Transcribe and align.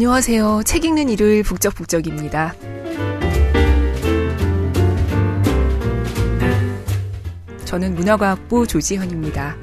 안녕하세요. 0.00 0.62
책 0.64 0.86
읽는 0.86 1.10
일요일 1.10 1.42
북적북적입니다. 1.42 2.54
저는 7.66 7.94
문화과학부 7.96 8.66
조지현입니다. 8.66 9.58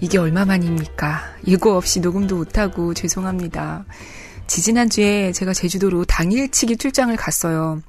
이게 0.00 0.18
얼마만입니까? 0.18 1.36
예고 1.46 1.76
없이 1.76 2.00
녹음도 2.00 2.34
못하고 2.34 2.94
죄송합니다. 2.94 3.84
지지난주에 4.48 5.30
제가 5.30 5.52
제주도로 5.52 6.04
당일치기 6.04 6.78
출장을 6.78 7.14
갔어요. 7.14 7.80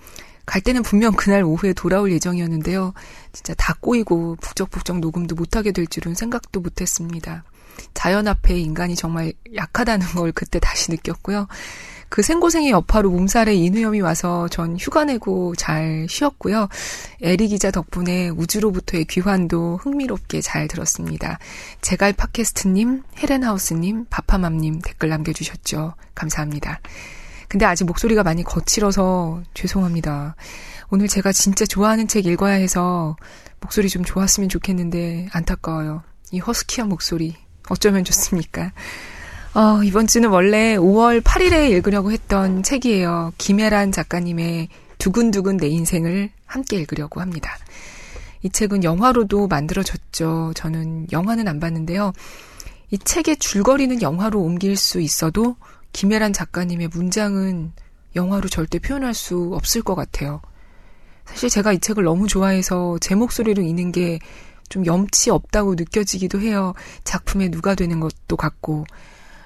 갈 0.47 0.61
때는 0.61 0.81
분명 0.81 1.11
그날 1.11 1.43
오후에 1.43 1.73
돌아올 1.73 2.11
예정이었는데요. 2.13 2.93
진짜 3.33 3.53
다 3.55 3.75
꼬이고 3.79 4.37
북적북적 4.37 4.99
녹음도 4.99 5.35
못하게 5.35 5.73
될 5.73 5.85
줄은 5.85 6.15
생각도 6.15 6.61
못했습니다. 6.61 7.43
자연 7.93 8.27
앞에 8.27 8.57
인간이 8.57 8.95
정말 8.95 9.33
약하다는 9.53 10.07
걸 10.15 10.31
그때 10.31 10.59
다시 10.59 10.89
느꼈고요. 10.89 11.47
그 12.09 12.21
생고생의 12.21 12.71
여파로 12.71 13.11
몸살에 13.11 13.53
인후염이 13.55 13.99
와서 13.99 14.47
전 14.47 14.77
휴가 14.77 15.03
내고 15.03 15.53
잘 15.55 16.07
쉬었고요. 16.09 16.69
에리 17.21 17.49
기자 17.49 17.69
덕분에 17.69 18.29
우주로부터의 18.29 19.03
귀환도 19.03 19.81
흥미롭게 19.83 20.39
잘 20.39 20.69
들었습니다. 20.69 21.39
제갈 21.81 22.13
팟캐스트님, 22.13 23.03
헤렌하우스님, 23.17 24.05
바파맘님 24.09 24.79
댓글 24.81 25.09
남겨주셨죠. 25.09 25.95
감사합니다. 26.15 26.79
근데 27.47 27.65
아직 27.65 27.85
목소리가 27.85 28.23
많이 28.23 28.43
거칠어서 28.43 29.41
죄송합니다. 29.53 30.35
오늘 30.89 31.07
제가 31.07 31.31
진짜 31.31 31.65
좋아하는 31.65 32.07
책 32.07 32.25
읽어야 32.25 32.53
해서 32.53 33.15
목소리 33.59 33.89
좀 33.89 34.03
좋았으면 34.03 34.49
좋겠는데 34.49 35.29
안타까워요. 35.31 36.03
이 36.31 36.39
허스키한 36.39 36.89
목소리 36.89 37.35
어쩌면 37.69 38.03
좋습니까? 38.03 38.71
어, 39.53 39.81
이번 39.83 40.07
주는 40.07 40.29
원래 40.29 40.77
5월 40.77 41.21
8일에 41.21 41.71
읽으려고 41.71 42.11
했던 42.11 42.63
책이에요. 42.63 43.33
김혜란 43.37 43.91
작가님의 43.91 44.69
두근두근 44.97 45.57
내 45.57 45.67
인생을 45.67 46.29
함께 46.45 46.77
읽으려고 46.77 47.21
합니다. 47.21 47.57
이 48.43 48.49
책은 48.49 48.83
영화로도 48.83 49.47
만들어졌죠. 49.47 50.53
저는 50.55 51.07
영화는 51.11 51.47
안 51.47 51.59
봤는데요. 51.59 52.13
이 52.91 52.97
책의 52.97 53.37
줄거리는 53.37 54.01
영화로 54.01 54.39
옮길 54.41 54.77
수 54.77 55.01
있어도 55.01 55.55
김혜란 55.97 56.31
작가님의 56.31 56.89
문장은 56.89 57.71
영화로 58.15 58.49
절대 58.49 58.77
표현할 58.77 59.15
수 59.15 59.51
없을 59.53 59.81
것 59.81 59.95
같아요. 59.95 60.41
사실 61.25 61.49
제가 61.49 61.73
이 61.73 61.79
책을 61.79 62.03
너무 62.03 62.27
좋아해서 62.27 62.97
제 63.01 63.15
목소리로 63.15 63.63
읽는 63.63 63.91
게 63.91 64.19
좀 64.69 64.85
염치 64.85 65.29
없다고 65.29 65.75
느껴지기도 65.75 66.39
해요. 66.41 66.73
작품에 67.03 67.49
누가 67.49 67.75
되는 67.75 67.99
것도 67.99 68.35
같고. 68.37 68.85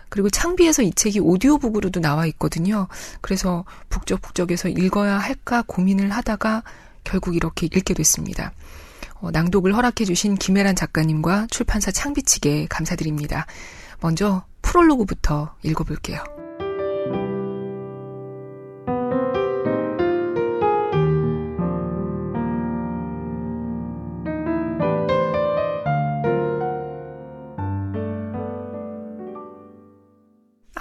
그리고 0.09 0.29
창비에서 0.29 0.81
이 0.81 0.91
책이 0.91 1.19
오디오북으로도 1.19 2.01
나와 2.01 2.25
있거든요. 2.27 2.87
그래서 3.21 3.63
북적북적에서 3.89 4.69
읽어야 4.69 5.17
할까 5.17 5.63
고민을 5.65 6.11
하다가 6.11 6.63
결국 7.03 7.35
이렇게 7.35 7.67
읽게 7.67 7.93
됐습니다. 7.93 8.51
어, 9.21 9.31
낭독을 9.31 9.75
허락해주신 9.75 10.35
김혜란 10.35 10.75
작가님과 10.75 11.47
출판사 11.49 11.91
창비 11.91 12.23
측에 12.23 12.67
감사드립니다. 12.69 13.45
먼저 14.01 14.43
프롤로그부터 14.61 15.55
읽어볼게요. 15.63 16.40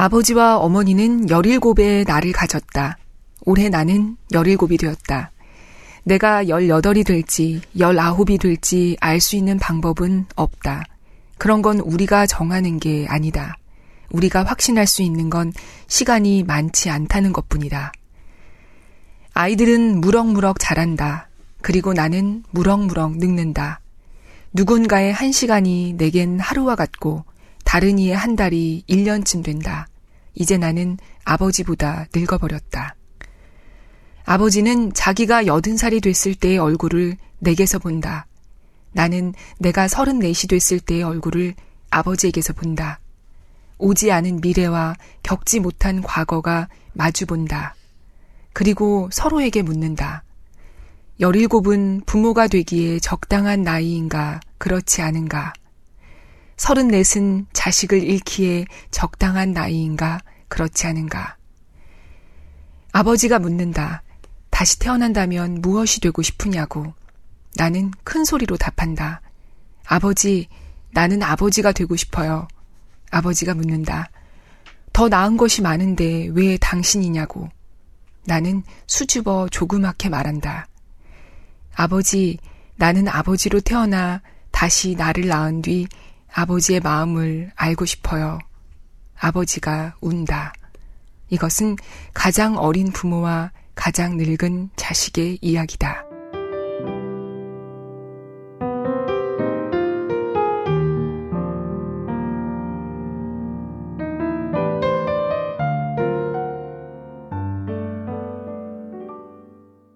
아버지와 0.01 0.57
어머니는 0.57 1.27
17의 1.27 2.07
나를 2.09 2.33
가졌다. 2.33 2.97
올해 3.45 3.69
나는 3.69 4.17
17이 4.33 4.81
되었다. 4.81 5.31
내가 6.05 6.45
18이 6.45 7.05
될지 7.05 7.61
19이 7.77 8.41
될지 8.41 8.97
알 9.01 9.21
수 9.21 9.37
있는 9.37 9.59
방법은 9.59 10.25
없다. 10.37 10.85
그런 11.37 11.61
건 11.61 11.81
우리가 11.81 12.27
정하는 12.27 12.79
게 12.79 13.05
아니다. 13.11 13.59
우리가 14.11 14.43
확신할 14.43 14.87
수 14.87 15.03
있는 15.03 15.29
건 15.29 15.53
시간이 15.87 16.45
많지 16.45 16.89
않다는 16.89 17.35
것 17.35 17.51
뿐이다. 17.51 17.93
아이들은 19.35 20.01
무럭무럭 20.01 20.59
자란다. 20.59 21.29
그리고 21.61 21.93
나는 21.93 22.43
무럭무럭 22.53 23.19
늙는다. 23.19 23.81
누군가의 24.55 25.13
한 25.13 25.31
시간이 25.31 25.97
내겐 25.99 26.41
하루와 26.41 26.75
같고 26.75 27.25
다른 27.67 27.99
이의 27.99 28.17
한 28.17 28.35
달이 28.35 28.85
1년쯤 28.89 29.45
된다. 29.45 29.87
이제 30.35 30.57
나는 30.57 30.99
아버지보다 31.25 32.07
늙어버렸다. 32.15 32.97
아버지는 34.25 34.93
자기가 34.93 35.47
여든 35.47 35.77
살이 35.77 36.01
됐을 36.01 36.35
때의 36.35 36.59
얼굴을 36.59 37.17
내게서 37.39 37.79
본다. 37.79 38.27
나는 38.93 39.35
내가 39.59 39.89
서른넷이 39.89 40.49
됐을 40.49 40.81
때의 40.81 41.03
얼굴을 41.03 41.55
아버지에게서 41.91 42.53
본다. 42.53 43.01
오지 43.79 44.13
않은 44.13 44.41
미래와 44.43 44.95
겪지 45.23 45.61
못한 45.61 46.03
과거가 46.03 46.69
마주본다. 46.93 47.75
그리고 48.53 49.09
서로에게 49.13 49.63
묻는다. 49.63 50.23
열일곱은 51.19 52.03
부모가 52.07 52.49
되기에 52.49 52.99
적당한 52.99 53.63
나이인가, 53.63 54.41
그렇지 54.59 55.03
않은가? 55.03 55.53
서른넷은 56.61 57.47
자식을 57.55 58.03
잃기에 58.03 58.67
적당한 58.91 59.53
나이인가, 59.53 60.21
그렇지 60.49 60.87
않은가? 60.87 61.39
아버지가 62.93 63.39
묻는다. 63.39 64.03
다시 64.51 64.79
태어난다면 64.79 65.63
무엇이 65.63 66.01
되고 66.01 66.21
싶으냐고. 66.21 66.93
나는 67.57 67.91
큰 68.05 68.27
소리로 68.27 68.59
답한다. 68.59 69.23
아버지, 69.87 70.49
나는 70.91 71.23
아버지가 71.23 71.73
되고 71.73 71.97
싶어요. 71.97 72.47
아버지가 73.11 73.55
묻는다. 73.55 74.11
더 74.93 75.09
나은 75.09 75.39
것이 75.39 75.63
많은데 75.63 76.29
왜 76.33 76.59
당신이냐고. 76.59 77.49
나는 78.27 78.65
수줍어 78.87 79.49
조그맣게 79.51 80.11
말한다. 80.11 80.69
아버지, 81.75 82.37
나는 82.77 83.09
아버지로 83.09 83.61
태어나 83.61 84.21
다시 84.51 84.95
나를 84.95 85.27
낳은 85.27 85.63
뒤 85.63 85.89
아버지의 86.33 86.81
마음을 86.81 87.51
알고 87.55 87.85
싶어요. 87.85 88.39
아버지가 89.19 89.97
운다. 90.01 90.53
이것은 91.29 91.77
가장 92.13 92.57
어린 92.57 92.91
부모와 92.91 93.53
가장 93.75 94.17
늙은 94.17 94.71
자식의 94.77 95.39
이야기다. 95.41 96.05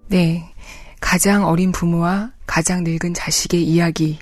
네. 0.09 0.55
가장 1.01 1.45
어린 1.45 1.73
부모와 1.73 2.33
가장 2.47 2.85
늙은 2.85 3.15
자식의 3.15 3.65
이야기. 3.65 4.19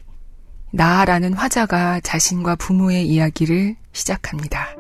나라는 0.73 1.35
화자가 1.35 2.01
자신과 2.01 2.57
부모의 2.57 3.07
이야기를 3.07 3.77
시작합니다. 3.93 4.75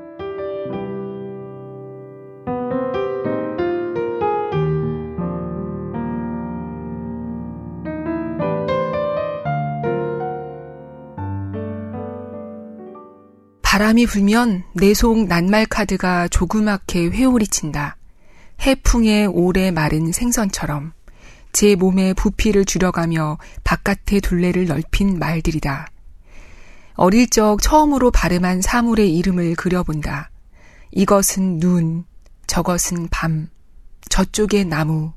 바람이 13.62 14.06
불면 14.06 14.64
내 14.74 14.92
속 14.92 15.26
낱말 15.26 15.66
카드가 15.66 16.28
조그맣게 16.28 17.10
회오리친다. 17.10 17.96
해풍에 18.60 19.26
오래 19.26 19.70
마른 19.70 20.12
생선처럼 20.12 20.92
제 21.52 21.76
몸에 21.76 22.14
부피를 22.14 22.64
줄여가며 22.64 23.38
바깥의 23.64 24.20
둘레를 24.22 24.66
넓힌 24.66 25.18
말들이다. 25.18 25.86
어릴 26.94 27.28
적 27.28 27.60
처음으로 27.60 28.10
발음한 28.10 28.62
사물의 28.62 29.16
이름을 29.16 29.54
그려본다. 29.54 30.30
이것은 30.90 31.58
눈, 31.58 32.04
저것은 32.46 33.08
밤, 33.10 33.48
저쪽의 34.08 34.66
나무, 34.66 35.12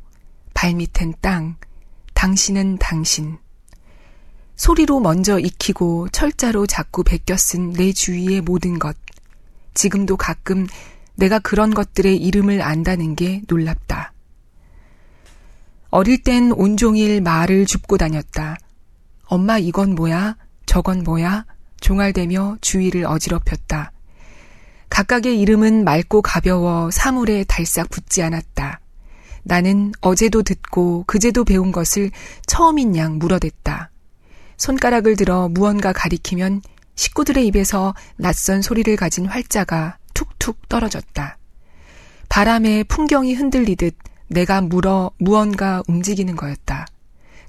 발밑엔 0.54 1.16
땅, 1.22 1.58
당신은 2.14 2.78
당신. 2.80 3.38
소리로 4.56 5.02
먼저 5.02 5.38
익히고 5.38 6.10
철자로 6.10 6.66
자꾸 6.66 7.04
베껴 7.04 7.36
쓴 7.36 7.74
내 7.74 7.92
주위의 7.92 8.42
모든 8.42 8.80
것. 8.80 8.96
지금도 9.74 10.16
가끔 10.16 10.66
내가 11.16 11.40
그런 11.40 11.74
것들의 11.74 12.16
이름을 12.16 12.62
안다는 12.62 13.16
게 13.16 13.42
놀랍다. 13.48 14.15
어릴 15.96 16.22
땐 16.22 16.52
온종일 16.52 17.22
말을 17.22 17.66
줍고 17.66 17.98
다녔다. 17.98 18.58
엄마 19.28 19.58
이건 19.58 19.96
뭐야? 19.96 20.36
저건 20.66 21.04
뭐야? 21.04 21.46
종알대며 21.80 22.58
주위를 22.60 23.06
어지럽혔다. 23.06 23.94
각각의 24.90 25.40
이름은 25.40 25.86
맑고 25.86 26.22
가벼워 26.22 26.92
사물에 26.92 27.46
달싹 27.46 27.90
붙지 27.90 28.22
않았다. 28.22 28.82
나는 29.44 29.94
어제도 30.02 30.44
듣고 30.44 31.06
그제도 31.08 31.46
배운 31.46 31.72
것을 31.72 32.12
처음인 32.46 32.98
양 32.98 33.18
물어댔다. 33.18 33.90
손가락을 34.58 35.16
들어 35.16 35.48
무언가 35.48 35.94
가리키면 35.94 36.62
식구들의 36.96 37.48
입에서 37.48 37.96
낯선 38.18 38.62
소리를 38.62 38.94
가진 38.98 39.28
활자가 39.28 39.98
툭툭 40.14 40.68
떨어졌다. 40.68 41.38
바람에 42.28 42.84
풍경이 42.84 43.34
흔들리듯 43.34 43.96
내가 44.28 44.62
물어 44.62 45.12
무언가 45.18 45.84
움직이는 45.88 46.36
거였다. 46.36 46.88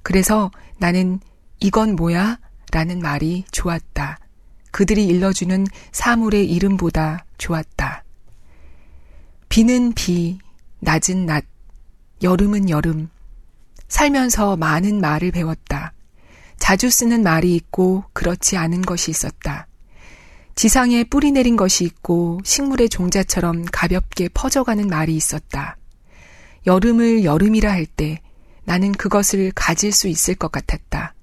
그래서 0.03 0.51
나는 0.79 1.21
이건 1.61 1.97
뭐야? 1.97 2.39
라는 2.73 3.01
말이 3.01 3.45
좋았다. 3.51 4.19
그들이 4.71 5.07
일러주는 5.07 5.67
사물의 5.93 6.51
이름보다 6.51 7.25
좋았다. 7.39 8.05
비는 9.49 9.93
비, 9.95 10.39
낮은 10.81 11.27
낮, 11.27 11.45
여름은 12.23 12.69
여름. 12.69 13.09
살면서 13.89 14.57
많은 14.57 15.01
말을 15.01 15.31
배웠다. 15.31 15.93
자주 16.59 16.91
쓰는 16.91 17.23
말이 17.23 17.55
있고 17.55 18.05
그렇지 18.13 18.57
않은 18.57 18.83
것이 18.83 19.11
있었다. 19.11 19.67
지상에 20.55 21.05
뿌리 21.05 21.33
내린 21.33 21.57
것이 21.57 21.85
있고 21.85 22.41
식물의 22.45 22.89
종자처럼 22.89 23.67
가볍게 23.71 24.29
퍼져가는 24.29 24.87
말이 24.89 25.15
있었다. 25.15 25.77
여름을 26.67 27.25
여름이라 27.25 27.71
할 27.71 27.87
때 27.87 28.21
나는 28.65 28.93
그것을 28.93 29.53
가질 29.55 29.93
수 29.93 30.09
있을 30.09 30.35
것 30.35 30.51
같았다. 30.51 31.15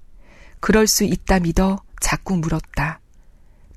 그럴 0.60 0.86
수 0.86 1.04
있다 1.04 1.40
믿어 1.40 1.82
자꾸 2.00 2.36
물었다. 2.38 3.00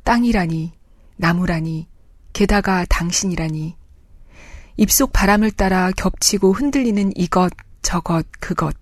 땅이라니, 0.04 0.72
나무라니, 1.18 1.88
게다가 2.32 2.86
당신이라니. 2.86 3.76
입속 4.78 5.12
바람을 5.12 5.52
따라 5.52 5.92
겹치고 5.92 6.54
흔들리는 6.54 7.12
이것, 7.18 7.52
저것, 7.82 8.26
그것. 8.40 8.74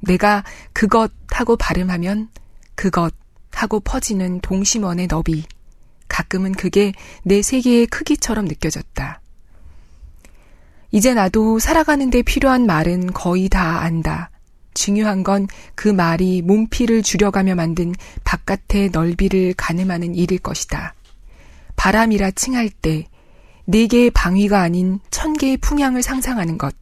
내가 0.00 0.42
그것 0.72 1.12
하고 1.30 1.56
발음하면 1.56 2.30
그것 2.74 3.14
하고 3.52 3.78
퍼지는 3.78 4.40
동심원의 4.40 5.06
너비. 5.06 5.44
가끔은 6.08 6.52
그게 6.52 6.92
내 7.22 7.42
세계의 7.42 7.86
크기처럼 7.86 8.46
느껴졌다. 8.46 9.19
이제 10.90 11.14
나도 11.14 11.58
살아가는데 11.58 12.22
필요한 12.22 12.66
말은 12.66 13.12
거의 13.12 13.48
다 13.48 13.80
안다. 13.80 14.30
중요한 14.74 15.22
건 15.22 15.46
그 15.74 15.88
말이 15.88 16.42
몸피를 16.42 17.02
줄여가며 17.02 17.54
만든 17.54 17.94
바깥의 18.24 18.90
넓이를 18.90 19.54
가늠하는 19.56 20.14
일일 20.14 20.38
것이다. 20.40 20.94
바람이라 21.76 22.32
칭할 22.32 22.68
때, 22.68 23.06
네 23.64 23.86
개의 23.86 24.10
방위가 24.10 24.60
아닌 24.60 25.00
천 25.10 25.32
개의 25.32 25.56
풍향을 25.56 26.02
상상하는 26.02 26.58
것. 26.58 26.74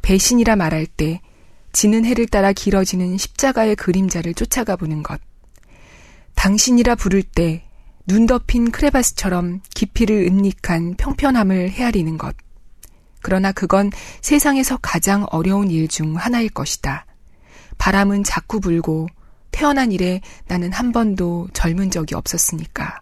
배신이라 0.00 0.56
말할 0.56 0.86
때, 0.86 1.20
지는 1.72 2.06
해를 2.06 2.26
따라 2.26 2.52
길어지는 2.52 3.18
십자가의 3.18 3.76
그림자를 3.76 4.32
쫓아가 4.32 4.74
보는 4.74 5.02
것. 5.02 5.20
당신이라 6.34 6.94
부를 6.94 7.22
때, 7.22 7.64
눈 8.06 8.26
덮인 8.26 8.70
크레바스처럼 8.70 9.60
깊이를 9.74 10.28
은닉한 10.30 10.94
평편함을 10.96 11.72
헤아리는 11.72 12.16
것. 12.16 12.34
그러나 13.20 13.52
그건 13.52 13.90
세상에서 14.20 14.78
가장 14.80 15.26
어려운 15.30 15.70
일 15.70 15.88
중 15.88 16.16
하나일 16.16 16.50
것이다. 16.50 17.06
바람은 17.78 18.24
자꾸 18.24 18.60
불고 18.60 19.08
태어난 19.50 19.92
이래 19.92 20.20
나는 20.46 20.72
한 20.72 20.92
번도 20.92 21.48
젊은 21.52 21.90
적이 21.90 22.14
없었으니까. 22.14 23.00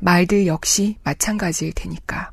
말들 0.00 0.46
역시 0.46 0.96
마찬가지일 1.04 1.72
테니까. 1.74 2.32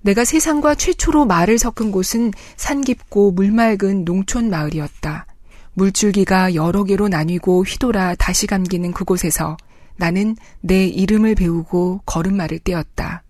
내가 0.00 0.24
세상과 0.24 0.76
최초로 0.76 1.26
말을 1.26 1.58
섞은 1.58 1.90
곳은 1.90 2.32
산 2.56 2.80
깊고 2.82 3.32
물 3.32 3.50
맑은 3.50 4.04
농촌 4.04 4.48
마을이었다. 4.48 5.26
물줄기가 5.74 6.54
여러 6.54 6.84
개로 6.84 7.08
나뉘고 7.08 7.64
휘돌아 7.64 8.14
다시 8.14 8.46
감기는 8.46 8.92
그곳에서 8.92 9.56
나는 9.96 10.36
내 10.60 10.86
이름을 10.86 11.34
배우고 11.34 12.02
걸음마를 12.06 12.60
떼었다. 12.60 13.22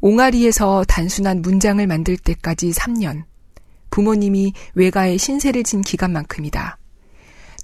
옹알이에서 0.00 0.84
단순한 0.88 1.42
문장을 1.42 1.84
만들 1.86 2.16
때까지 2.16 2.70
3년. 2.70 3.24
부모님이 3.90 4.52
외가에 4.74 5.16
신세를 5.16 5.62
진 5.62 5.80
기간만큼이다. 5.80 6.78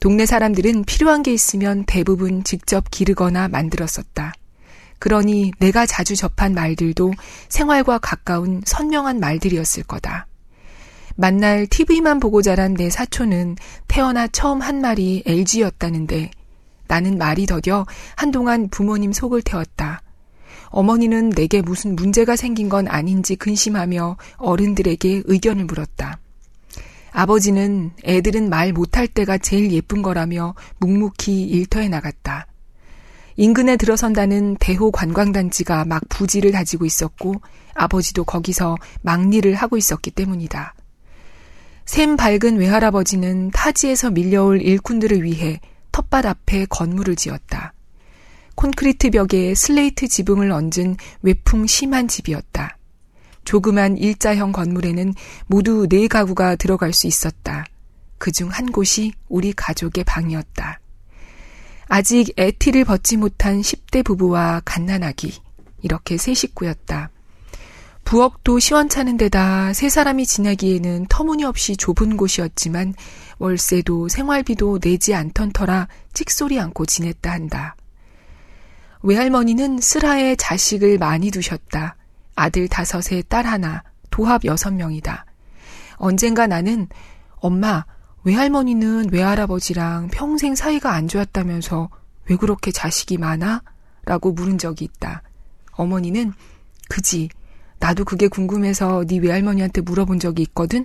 동네 0.01 0.27
사람들은 0.27 0.85
필요한 0.85 1.23
게 1.23 1.33
있으면 1.33 1.85
대부분 1.87 2.43
직접 2.43 2.91
기르거나 2.91 3.49
만들었었다. 3.49 4.33
그러니 4.99 5.53
내가 5.59 5.87
자주 5.87 6.17
접한 6.17 6.55
말들도 6.55 7.13
생활과 7.49 7.99
가까운 7.99 8.63
선명한 8.65 9.21
말들이었을 9.21 9.83
거다. 9.85 10.27
만날 11.17 11.67
TV만 11.67 12.21
보고 12.21 12.41
자란 12.41 12.75
내 12.75 12.89
사촌은 12.89 13.57
태어나 13.89 14.27
처음 14.27 14.61
한 14.61 14.81
말이 14.81 15.23
LG였다는데 15.27 16.31
나는 16.89 17.19
말이 17.19 17.47
더뎌 17.47 17.87
한동안 18.17 18.69
부모님 18.69 19.13
속을 19.13 19.43
태웠다. 19.43 20.02
어머니는 20.73 21.31
내게 21.31 21.63
무슨 21.63 21.95
문제가 21.95 22.35
생긴 22.35 22.69
건 22.69 22.89
아닌지 22.89 23.37
근심하며 23.37 24.17
어른들에게 24.39 25.23
의견을 25.27 25.67
물었다. 25.67 26.19
아버지는 27.13 27.93
애들은 28.05 28.49
말 28.49 28.73
못할 28.73 29.07
때가 29.07 29.39
제일 29.39 29.71
예쁜 29.71 30.03
거라며 30.03 30.55
묵묵히 30.79 31.43
일터에 31.43 31.89
나갔다. 31.89 32.47
인근에 33.37 33.77
들어선다는 33.77 34.57
대호 34.61 34.91
관광단지가 34.91 35.85
막 35.85 36.03
부지를 36.09 36.53
다지고 36.53 36.85
있었고 36.87 37.35
아버지도 37.75 38.25
거기서 38.25 38.77
막리를 39.03 39.55
하고 39.55 39.77
있었기 39.77 40.11
때문이다. 40.11 40.75
샘 41.85 42.17
밝은 42.17 42.57
외할아버지는 42.59 43.51
타지에서 43.51 44.11
밀려올 44.11 44.63
일꾼들을 44.63 45.23
위해 45.23 45.61
텃밭 45.93 46.25
앞에 46.25 46.67
건물을 46.67 47.17
지었다. 47.17 47.75
콘크리트 48.55 49.11
벽에 49.11 49.55
슬레이트 49.55 50.09
지붕을 50.09 50.51
얹은 50.51 50.97
외풍 51.23 51.67
심한 51.67 52.09
집이었다. 52.09 52.77
조그만 53.45 53.97
일자형 53.99 54.53
건물에는 54.53 55.15
모두 55.47 55.87
네 55.89 56.07
가구가 56.09 56.57
들어갈 56.57 56.93
수 56.93 57.07
있었다. 57.07 57.67
그 58.19 58.31
중 58.31 58.51
한 58.51 58.71
곳이 58.71 59.13
우리 59.29 59.53
가족의 59.53 60.05
방이었다. 60.05 60.79
아직 61.89 62.33
애티를 62.39 62.85
벗지 62.85 63.17
못한 63.17 63.61
10대 63.61 64.05
부부와 64.05 64.63
갓난아기, 64.65 65.35
이렇게 65.83 66.17
세 66.17 66.33
식구였다. 66.33 67.11
부엌도 68.05 68.59
시원찮은 68.59 69.17
데다 69.17 69.73
세 69.73 69.89
사람이 69.89 70.27
지내기에는 70.27 71.07
터무니없이 71.09 71.77
좁은 71.77 72.17
곳이었지만 72.17 72.95
월세도 73.39 74.09
생활비도 74.09 74.79
내지 74.81 75.15
않던 75.15 75.53
터라 75.53 75.89
찍소리 76.13 76.59
않고 76.61 76.87
지냈다 76.87 77.31
한다. 77.31 77.77
외할머니는 79.03 79.81
슬하에 79.81 80.37
자식을 80.37 80.99
많이 80.99 81.31
두셨다. 81.31 81.97
아들 82.35 82.69
다섯에 82.69 83.23
딸 83.29 83.47
하나, 83.47 83.83
도합 84.11 84.45
여섯 84.45 84.73
명이다. 84.73 85.27
언젠가 85.97 86.47
나는 86.47 86.89
엄마, 87.37 87.85
외할머니는 88.25 89.13
외할아버지랑 89.13 90.09
평생 90.09 90.55
사이가 90.55 90.93
안 90.93 91.09
좋았다면서 91.09 91.91
왜 92.29 92.37
그렇게 92.37 92.71
자식이 92.71 93.19
많아? 93.19 93.63
라고 94.05 94.33
물은 94.33 94.59
적이 94.59 94.85
있다. 94.85 95.23
어머니는 95.73 96.33
그지. 96.89 97.29
나도 97.79 98.05
그게 98.05 98.29
궁금해서 98.29 99.05
네 99.09 99.19
외할머니한테 99.19 99.81
물어본 99.81 100.21
적이 100.21 100.43
있거든. 100.43 100.85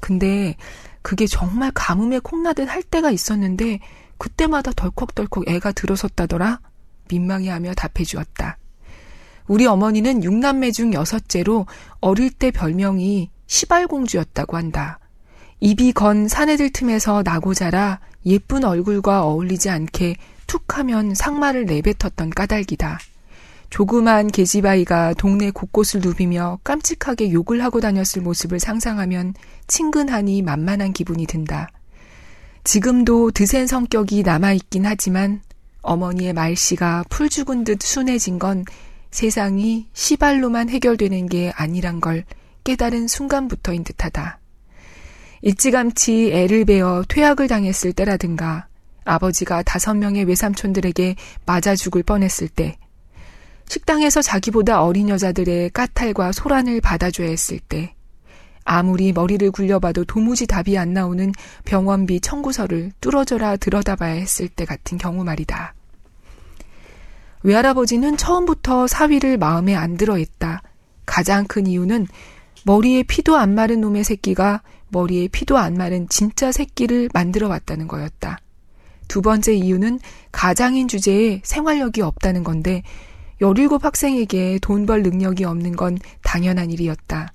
근데 0.00 0.56
그게 1.02 1.26
정말 1.26 1.70
가뭄에 1.72 2.18
콩나듯 2.18 2.68
할 2.68 2.82
때가 2.82 3.12
있었는데 3.12 3.78
그때마다 4.18 4.72
덜컥덜컥 4.72 5.48
애가 5.48 5.72
들어섰다더라. 5.72 6.60
민망해하며 7.12 7.74
답해 7.74 8.04
주었다. 8.04 8.56
우리 9.46 9.66
어머니는 9.66 10.24
육남매 10.24 10.70
중 10.70 10.94
여섯째로 10.94 11.66
어릴 12.00 12.30
때 12.30 12.50
별명이 12.50 13.28
시발공주였다고 13.46 14.56
한다. 14.56 14.98
입이 15.60 15.92
건 15.92 16.26
사내들 16.26 16.70
틈에서 16.70 17.22
나고 17.22 17.54
자라 17.54 18.00
예쁜 18.24 18.64
얼굴과 18.64 19.24
어울리지 19.24 19.68
않게 19.68 20.16
툭 20.46 20.78
하면 20.78 21.14
상마를 21.14 21.66
내뱉었던 21.66 22.30
까닭이다. 22.30 22.98
조그만 23.70 24.28
계집아이가 24.28 25.14
동네 25.14 25.50
곳곳을 25.50 26.00
누비며 26.00 26.58
깜찍하게 26.62 27.32
욕을 27.32 27.64
하고 27.64 27.80
다녔을 27.80 28.20
모습을 28.22 28.60
상상하면 28.60 29.34
친근하니 29.66 30.42
만만한 30.42 30.92
기분이 30.92 31.26
든다. 31.26 31.68
지금도 32.64 33.30
드센 33.30 33.66
성격이 33.66 34.22
남아있긴 34.22 34.86
하지만 34.86 35.40
어머니의 35.82 36.32
말씨가 36.32 37.04
풀 37.10 37.28
죽은 37.28 37.64
듯 37.64 37.82
순해진 37.82 38.38
건 38.38 38.64
세상이 39.10 39.88
시발로만 39.92 40.70
해결되는 40.70 41.26
게 41.26 41.52
아니란 41.54 42.00
걸 42.00 42.24
깨달은 42.64 43.08
순간부터인 43.08 43.84
듯하다. 43.84 44.38
일찌감치 45.42 46.32
애를 46.32 46.64
베어 46.64 47.04
퇴학을 47.08 47.48
당했을 47.48 47.92
때라든가 47.92 48.68
아버지가 49.04 49.62
다섯 49.64 49.94
명의 49.94 50.24
외삼촌들에게 50.24 51.16
맞아 51.44 51.74
죽을 51.74 52.04
뻔했을 52.04 52.48
때, 52.48 52.78
식당에서 53.66 54.22
자기보다 54.22 54.82
어린 54.82 55.08
여자들의 55.08 55.70
까탈과 55.70 56.32
소란을 56.32 56.80
받아줘야 56.80 57.28
했을 57.28 57.58
때, 57.58 57.94
아무리 58.64 59.12
머리를 59.12 59.50
굴려봐도 59.50 60.04
도무지 60.04 60.46
답이 60.46 60.78
안 60.78 60.92
나오는 60.92 61.32
병원비 61.64 62.20
청구서를 62.20 62.92
뚫어져라 63.00 63.56
들여다봐야 63.56 64.14
했을 64.14 64.48
때 64.48 64.64
같은 64.64 64.98
경우 64.98 65.24
말이다. 65.24 65.74
외할아버지는 67.42 68.16
처음부터 68.16 68.86
사위를 68.86 69.36
마음에 69.36 69.74
안 69.74 69.96
들어 69.96 70.16
했다. 70.16 70.62
가장 71.06 71.44
큰 71.46 71.66
이유는 71.66 72.06
머리에 72.64 73.02
피도 73.02 73.36
안 73.36 73.54
마른 73.54 73.80
놈의 73.80 74.04
새끼가 74.04 74.62
머리에 74.88 75.26
피도 75.28 75.58
안 75.58 75.74
마른 75.74 76.08
진짜 76.08 76.52
새끼를 76.52 77.08
만들어 77.12 77.48
왔다는 77.48 77.88
거였다. 77.88 78.38
두 79.08 79.20
번째 79.22 79.54
이유는 79.54 79.98
가장인 80.30 80.86
주제에 80.86 81.40
생활력이 81.44 82.00
없다는 82.02 82.44
건데 82.44 82.82
17 83.40 83.68
학생에게 83.82 84.60
돈 84.62 84.86
벌 84.86 85.02
능력이 85.02 85.44
없는 85.44 85.74
건 85.74 85.98
당연한 86.22 86.70
일이었다. 86.70 87.32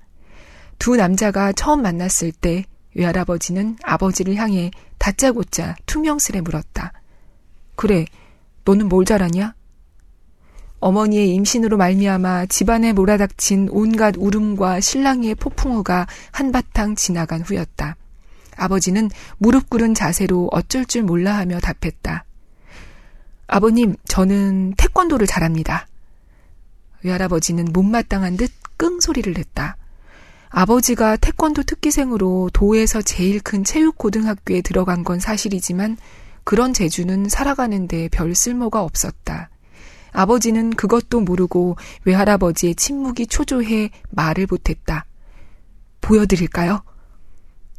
두 0.78 0.96
남자가 0.96 1.52
처음 1.52 1.82
만났을 1.82 2.32
때 2.32 2.64
외할아버지는 2.94 3.76
아버지를 3.82 4.36
향해 4.36 4.70
다짜고짜 4.98 5.76
투명스레 5.86 6.40
물었다. 6.40 6.92
그래, 7.76 8.04
너는 8.64 8.88
뭘 8.88 9.04
잘하냐? 9.04 9.54
어머니의 10.80 11.30
임신으로 11.34 11.76
말미암아 11.76 12.46
집안에 12.46 12.92
몰아닥친 12.92 13.68
온갖 13.70 14.14
울음과 14.16 14.80
신랑이의 14.80 15.34
폭풍우가 15.36 16.06
한바탕 16.30 16.94
지나간 16.94 17.42
후였다. 17.42 17.96
아버지는 18.56 19.10
무릎 19.38 19.70
꿇은 19.70 19.94
자세로 19.94 20.48
어쩔 20.52 20.84
줄 20.84 21.02
몰라 21.02 21.36
하며 21.36 21.58
답했다. 21.60 22.24
아버님, 23.46 23.96
저는 24.06 24.74
태권도를 24.76 25.26
잘합니다. 25.26 25.86
외할아버지는 27.02 27.66
못마땅한 27.72 28.36
듯 28.36 28.52
끙 28.78 29.00
소리를 29.00 29.32
냈다. 29.32 29.76
아버지가 30.50 31.16
태권도 31.16 31.62
특기생으로 31.64 32.50
도에서 32.52 33.02
제일 33.02 33.40
큰 33.40 33.64
체육고등학교에 33.64 34.62
들어간 34.62 35.04
건 35.04 35.20
사실이지만 35.20 35.96
그런 36.44 36.72
재주는 36.72 37.28
살아가는데 37.28 38.08
별 38.08 38.34
쓸모가 38.34 38.82
없었다. 38.82 39.50
아버지는 40.12 40.70
그것도 40.70 41.20
모르고 41.20 41.76
외할아버지의 42.04 42.74
침묵이 42.74 43.26
초조해 43.26 43.90
말을 44.10 44.46
못했다. 44.48 45.04
보여드릴까요? 46.00 46.82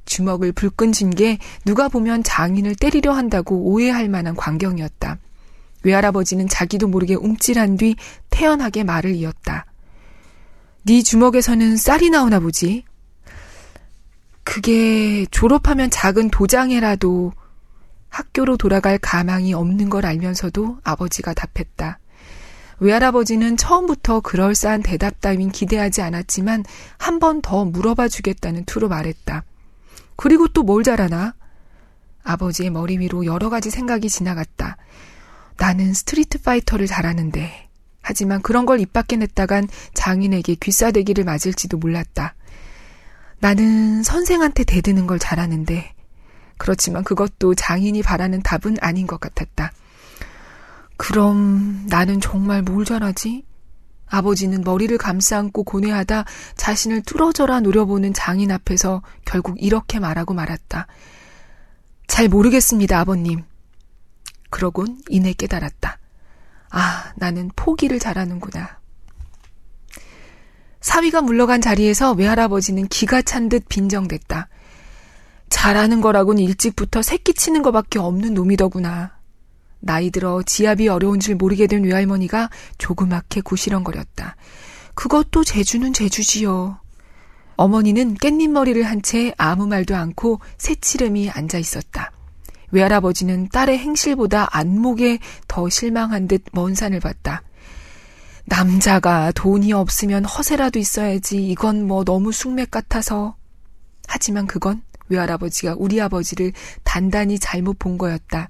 주먹을 0.06 0.52
불끈 0.52 0.92
쥔 0.92 1.10
게 1.12 1.38
누가 1.66 1.88
보면 1.88 2.24
장인을 2.24 2.76
때리려 2.76 3.14
한다고 3.14 3.72
오해할 3.72 4.10
만한 4.10 4.36
광경이었다. 4.36 5.18
외할아버지는 5.84 6.48
자기도 6.48 6.88
모르게 6.88 7.16
움찔한 7.16 7.78
뒤 7.78 7.96
태연하게 8.30 8.84
말을 8.84 9.16
이었다. 9.16 9.66
네 10.84 11.02
주먹에서는 11.04 11.78
쌀이 11.78 12.10
나오나 12.10 12.40
보지? 12.40 12.84
그게 14.44 15.26
졸업하면 15.30 15.90
작은 15.92 16.30
도장에라도 16.32 17.34
학교로 18.10 18.58
돌아갈 18.58 18.98
가망이 18.98 19.54
없는 19.54 19.90
걸 19.90 20.06
알면서도 20.06 20.80
아버지가 20.84 21.34
답했다. 21.34 22.00
외할아버지는 22.80 23.58
처음부터 23.58 24.22
그럴싸한 24.22 24.82
대답 24.82 25.20
따윈 25.22 25.52
기대하지 25.52 26.02
않았지만 26.02 26.64
한 26.98 27.20
번 27.20 27.42
더 27.42 27.66
물어봐 27.66 28.08
주겠다는 28.08 28.66
투로 28.66 28.88
말했다. 28.88 29.44
그리고 30.16 30.48
또 30.48 30.64
뭘 30.64 30.84
잘하나? 30.84 31.36
아버지의 32.24 32.70
머리 32.72 32.98
위로 32.98 33.26
여러 33.26 33.50
가지 33.50 33.70
생각이 33.70 34.10
지나갔다. 34.10 34.78
나는 35.58 35.94
스트리트 35.94 36.42
파이터를 36.42 36.88
잘하는데. 36.88 37.69
하지만 38.02 38.42
그런 38.42 38.66
걸 38.66 38.80
입 38.80 38.94
밖에 38.94 39.16
냈다간 39.18 39.68
장인에게 39.94 40.56
귀싸대기를 40.56 41.24
맞을지도 41.26 41.78
몰랐다. 41.78 42.36
나는 43.40 44.04
선생한테 44.04 44.64
대드는 44.64 45.08
걸 45.08 45.20
잘하는데. 45.20 45.94
그렇지만 46.58 47.04
그것도 47.04 47.56
장인이 47.56 48.02
바라는 48.04 48.42
답은 48.42 48.78
아닌 48.82 49.08
것 49.08 49.20
같았다. 49.20 49.72
그럼 50.98 51.86
나는 51.88 52.20
정말 52.20 52.62
뭘 52.62 52.84
잘하지? 52.84 53.46
아버지는 54.08 54.62
머리를 54.64 54.98
감싸안고 54.98 55.64
고뇌하다 55.64 56.26
자신을 56.58 57.04
뚫어져라 57.04 57.60
노려보는 57.60 58.14
장인 58.14 58.52
앞에서 58.52 59.04
결국 59.24 59.62
이렇게 59.62 60.00
말하고 60.00 60.34
말았다. 60.34 60.88
잘 62.08 62.28
모르겠습니다, 62.28 63.00
아버님. 63.00 63.44
그러곤 64.50 65.00
이내 65.10 65.32
깨달았다. 65.34 65.99
아, 66.70 67.12
나는 67.16 67.50
포기를 67.56 68.00
잘하는구나. 68.00 68.80
사위가 70.82 71.22
물러간 71.22 71.62
자리에서 71.62 72.14
외할아버지는 72.14 72.88
기가 72.88 73.22
찬 73.22 73.50
듯 73.50 73.68
빈정댔다. 73.68 74.48
잘하는 75.50 76.00
거라곤 76.00 76.38
일찍부터 76.40 77.02
새끼 77.02 77.34
치는 77.34 77.62
거밖에 77.64 78.00
없는 78.00 78.34
놈이더구나. 78.34 79.18
나이 79.82 80.12
들어 80.12 80.42
지압이 80.44 80.88
어려운 80.90 81.20
줄 81.20 81.36
모르게 81.36 81.68
된 81.68 81.84
외할머니가 81.84 82.50
조그맣게 82.78 83.42
구시렁거렸다. 83.42 84.36
그것도 84.94 85.44
제주는 85.44 85.92
제주지요. 85.94 86.80
어머니는 87.56 88.16
깻잎머리를 88.16 88.84
한 88.84 89.02
채 89.02 89.34
아무 89.38 89.68
말도 89.68 89.96
않고 89.96 90.40
새치름이 90.58 91.30
앉아 91.30 91.58
있었다. 91.58 92.12
외할아버지는 92.72 93.50
딸의 93.50 93.78
행실보다 93.80 94.48
안목에 94.52 95.20
더 95.48 95.70
실망한 95.70 96.28
듯 96.28 96.44
먼 96.54 96.76
산을 96.76 97.00
봤다. 97.00 97.44
남자가 98.46 99.32
돈이 99.34 99.74
없으면 99.74 100.26
허세라도 100.26 100.80
있어야지 100.80 101.48
이건 101.48 101.86
뭐 101.86 102.04
너무 102.04 102.32
숙맥 102.32 102.72
같아서. 102.72 103.36
하지만 104.08 104.48
그건 104.48 104.82
외할아버지가 105.10 105.76
우리 105.78 106.02
아버지를 106.02 106.54
단단히 106.84 107.38
잘못 107.40 107.78
본 107.78 107.98
거였다. 107.98 108.48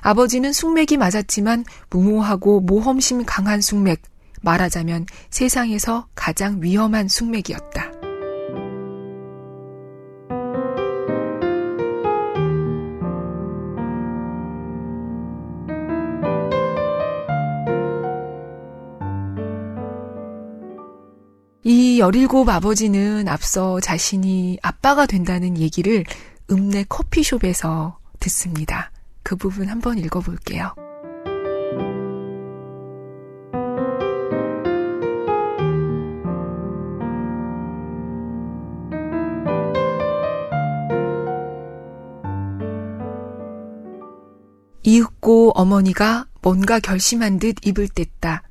아버지는 0.00 0.52
숙맥이 0.52 0.96
맞았지만 0.96 1.64
무모하고 1.90 2.60
모험심 2.60 3.24
강한 3.24 3.60
숙맥, 3.60 4.02
말하자면 4.42 5.06
세상에서 5.30 6.06
가장 6.14 6.62
위험한 6.62 7.08
숙맥이었다. 7.08 7.93
이17 22.10 22.48
아버지는 22.48 23.28
앞서 23.28 23.80
자신이 23.80 24.58
아빠가 24.62 25.06
된다는 25.06 25.58
얘기를 25.58 26.04
읍내 26.50 26.84
커피숍에서 26.88 27.98
듣습니다. 28.20 28.90
그 29.22 29.36
부분 29.36 29.68
한번 29.68 29.98
읽어볼게요. 29.98 30.74
이윽고 44.86 45.52
어머니가 45.54 46.26
뭔가 46.42 46.78
결심한 46.78 47.38
듯 47.38 47.56
입을 47.64 47.88
뗐다. 47.88 48.42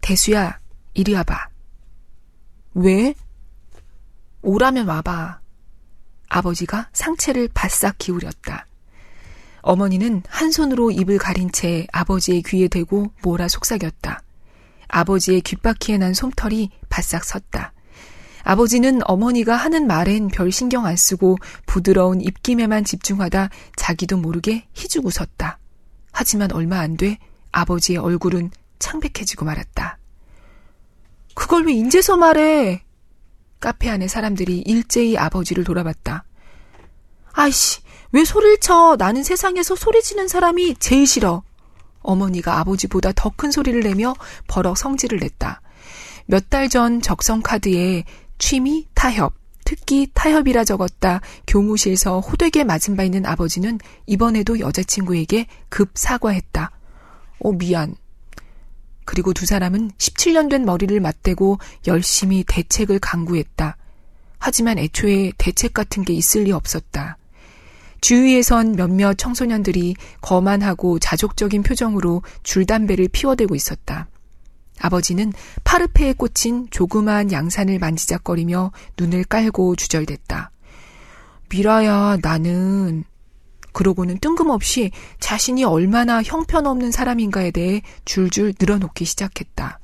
대수야, 0.00 0.60
이리 0.94 1.14
와봐. 1.14 1.53
왜? 2.74 3.14
오라면 4.42 4.86
와봐. 4.86 5.40
아버지가 6.28 6.88
상체를 6.92 7.48
바싹 7.54 7.96
기울였다. 7.98 8.66
어머니는 9.62 10.22
한 10.28 10.50
손으로 10.50 10.90
입을 10.90 11.18
가린 11.18 11.50
채 11.50 11.86
아버지의 11.92 12.42
귀에 12.42 12.68
대고 12.68 13.12
뭐라 13.22 13.48
속삭였다. 13.48 14.22
아버지의 14.88 15.40
귓바퀴에 15.40 15.98
난 15.98 16.12
솜털이 16.12 16.70
바싹 16.88 17.24
섰다. 17.24 17.72
아버지는 18.42 19.00
어머니가 19.04 19.56
하는 19.56 19.86
말엔 19.86 20.28
별 20.28 20.52
신경 20.52 20.84
안 20.84 20.96
쓰고 20.96 21.38
부드러운 21.64 22.20
입김에만 22.20 22.84
집중하다 22.84 23.48
자기도 23.76 24.18
모르게 24.18 24.66
희죽 24.74 25.06
웃었다. 25.06 25.58
하지만 26.12 26.52
얼마 26.52 26.80
안 26.80 26.96
돼 26.96 27.18
아버지의 27.52 27.98
얼굴은 27.98 28.50
창백해지고 28.80 29.46
말았다. 29.46 29.98
그걸 31.34 31.66
왜 31.66 31.72
인제서 31.72 32.16
말해? 32.16 32.82
카페 33.60 33.88
안에 33.88 34.08
사람들이 34.08 34.58
일제히 34.66 35.16
아버지를 35.16 35.64
돌아봤다. 35.64 36.24
아이씨, 37.32 37.80
왜 38.12 38.24
소리를 38.24 38.58
쳐? 38.60 38.96
나는 38.98 39.22
세상에서 39.22 39.74
소리 39.74 40.02
지는 40.02 40.28
사람이 40.28 40.76
제일 40.78 41.06
싫어. 41.06 41.42
어머니가 42.00 42.58
아버지보다 42.60 43.12
더 43.12 43.30
큰 43.30 43.50
소리를 43.50 43.80
내며 43.80 44.14
버럭 44.46 44.76
성질을 44.76 45.18
냈다. 45.18 45.60
몇 46.26 46.48
달 46.50 46.68
전 46.68 47.00
적성카드에 47.02 48.04
취미, 48.38 48.86
타협, 48.94 49.34
특기 49.64 50.08
타협이라 50.12 50.64
적었다 50.64 51.20
교무실서 51.46 52.20
호되게 52.20 52.64
맞은 52.64 52.96
바 52.96 53.02
있는 53.02 53.24
아버지는 53.26 53.78
이번에도 54.06 54.60
여자친구에게 54.60 55.46
급 55.70 55.90
사과했다. 55.94 56.70
어, 57.40 57.52
미안. 57.52 57.94
그리고 59.04 59.32
두 59.32 59.46
사람은 59.46 59.92
17년 59.98 60.50
된 60.50 60.64
머리를 60.64 60.98
맞대고 61.00 61.58
열심히 61.86 62.44
대책을 62.46 62.98
강구했다. 62.98 63.76
하지만 64.38 64.78
애초에 64.78 65.32
대책 65.38 65.74
같은 65.74 66.04
게 66.04 66.12
있을 66.12 66.44
리 66.44 66.52
없었다. 66.52 67.16
주위에선 68.00 68.72
몇몇 68.72 69.16
청소년들이 69.16 69.96
거만하고 70.20 70.98
자족적인 70.98 71.62
표정으로 71.62 72.22
줄담배를 72.42 73.08
피워대고 73.08 73.54
있었다. 73.54 74.08
아버지는 74.80 75.32
파르페에 75.64 76.12
꽂힌 76.12 76.68
조그만 76.70 77.32
양산을 77.32 77.78
만지작거리며 77.78 78.72
눈을 78.98 79.24
깔고 79.24 79.76
주절댔다. 79.76 80.50
미라야, 81.48 82.18
나는. 82.20 83.04
그러고는 83.74 84.18
뜬금없이 84.18 84.92
자신이 85.20 85.64
얼마나 85.64 86.22
형편없는 86.22 86.90
사람인가에 86.92 87.50
대해 87.50 87.82
줄줄 88.06 88.54
늘어놓기 88.58 89.04
시작했다. 89.04 89.80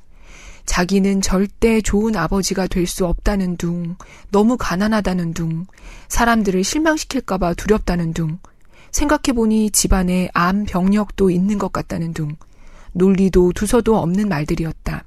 자기는 0.65 1.21
절대 1.21 1.81
좋은 1.81 2.15
아버지가 2.15 2.67
될 2.67 2.87
수 2.87 3.05
없다는 3.05 3.57
둥, 3.57 3.97
너무 4.31 4.57
가난하다는 4.57 5.33
둥, 5.33 5.65
사람들을 6.07 6.63
실망시킬까봐 6.63 7.53
두렵다는 7.55 8.13
둥, 8.13 8.39
생각해보니 8.91 9.71
집안에 9.71 10.29
암 10.33 10.65
병력도 10.65 11.29
있는 11.29 11.57
것 11.57 11.71
같다는 11.71 12.13
둥, 12.13 12.35
논리도 12.93 13.51
두서도 13.53 13.97
없는 13.97 14.29
말들이었다. 14.29 15.03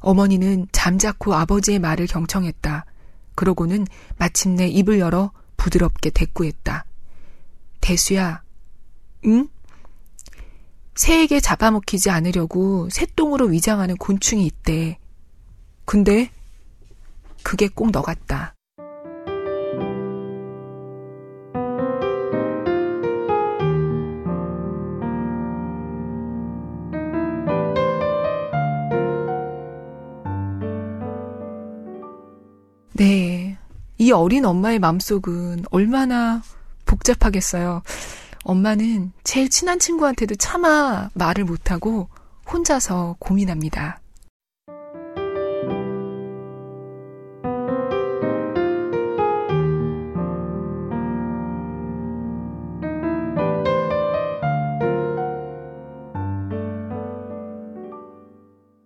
어머니는 0.00 0.66
잠자코 0.72 1.34
아버지의 1.34 1.78
말을 1.78 2.06
경청했다. 2.06 2.84
그러고는 3.34 3.86
마침내 4.18 4.66
입을 4.68 4.98
열어 4.98 5.30
부드럽게 5.56 6.10
대꾸했다. 6.10 6.84
대수야, 7.86 8.42
응? 9.26 9.48
새에게 10.96 11.38
잡아먹히지 11.38 12.10
않으려고 12.10 12.88
새똥으로 12.90 13.46
위장하는 13.46 13.96
곤충이 13.96 14.44
있대. 14.44 14.98
근데 15.84 16.32
그게 17.44 17.68
꼭 17.68 17.92
너 17.92 18.02
같다. 18.02 18.56
네. 32.94 33.56
이 33.98 34.10
어린 34.10 34.44
엄마의 34.44 34.80
마음속은 34.80 35.66
얼마나 35.70 36.42
복잡하겠어요. 36.86 37.82
엄마는 38.44 39.12
제일 39.24 39.50
친한 39.50 39.78
친구한테도 39.78 40.36
차마 40.36 41.10
말을 41.14 41.44
못하고 41.44 42.08
혼자서 42.50 43.16
고민합니다. 43.18 44.00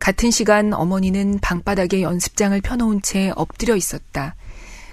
같은 0.00 0.32
시간 0.32 0.72
어머니는 0.72 1.38
방바닥에 1.40 2.02
연습장을 2.02 2.60
펴놓은 2.62 3.00
채 3.02 3.32
엎드려 3.36 3.76
있었다. 3.76 4.34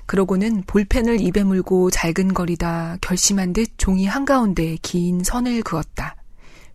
그러고는 0.07 0.63
볼펜을 0.65 1.21
입에 1.21 1.43
물고 1.43 1.91
잘근거리다 1.91 2.97
결심한 3.01 3.53
듯 3.53 3.77
종이 3.77 4.05
한가운데 4.05 4.77
긴 4.81 5.23
선을 5.23 5.61
그었다. 5.63 6.15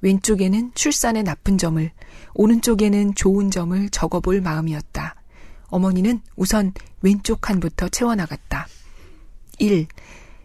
왼쪽에는 0.03 0.73
출산의 0.75 1.23
나쁜 1.23 1.57
점을, 1.59 1.90
오른쪽에는 2.35 3.14
좋은 3.14 3.51
점을 3.51 3.88
적어볼 3.88 4.40
마음이었다. 4.40 5.14
어머니는 5.68 6.21
우선 6.37 6.73
왼쪽 7.01 7.40
칸부터 7.40 7.88
채워나갔다. 7.88 8.66
1. 9.59 9.87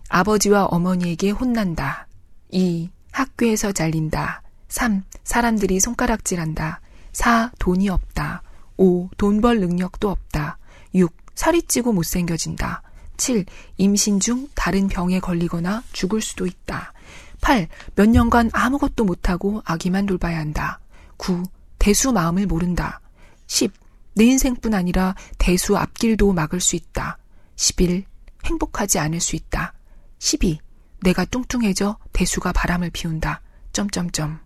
아버지와 0.10 0.66
어머니에게 0.66 1.32
혼난다. 1.32 2.08
2. 2.52 2.90
학교에서 3.12 3.72
잘린다. 3.74 4.42
3. 4.70 5.04
사람들이 5.24 5.80
손가락질한다. 5.82 6.80
4. 7.12 7.52
돈이 7.60 7.90
없다. 7.90 8.44
5. 8.78 9.10
돈 9.18 9.42
벌 9.42 9.60
능력도 9.60 10.10
없다. 10.10 10.58
6. 10.96 11.12
살이 11.38 11.62
찌고 11.62 11.94
못생겨진다. 11.94 12.82
7. 13.18 13.46
임신 13.78 14.20
중 14.20 14.50
다른 14.56 14.88
병에 14.88 15.20
걸리거나 15.20 15.84
죽을 15.94 16.20
수도 16.20 16.48
있다. 16.48 16.94
8. 17.42 17.68
몇 17.94 18.10
년간 18.10 18.50
아무것도 18.54 19.06
못하고 19.06 19.62
아기만 19.64 20.08
돌봐야 20.08 20.40
한다. 20.40 20.80
9. 21.18 21.44
대수 21.78 22.12
마음을 22.12 22.48
모른다. 22.48 23.02
10. 23.46 23.72
내 24.16 24.26
인생뿐 24.26 24.74
아니라 24.74 25.14
대수 25.38 25.78
앞길도 25.78 26.34
막을 26.34 26.60
수 26.60 26.76
있다. 26.76 27.20
11. 27.56 28.04
행복하지 28.44 28.98
않을 28.98 29.20
수 29.20 29.36
있다. 29.36 29.76
12. 30.18 30.60
내가 31.04 31.24
뚱뚱해져 31.26 32.00
대수가 32.14 32.52
바람을 32.52 32.90
피운다. 32.90 33.42
점점점. 33.74 34.40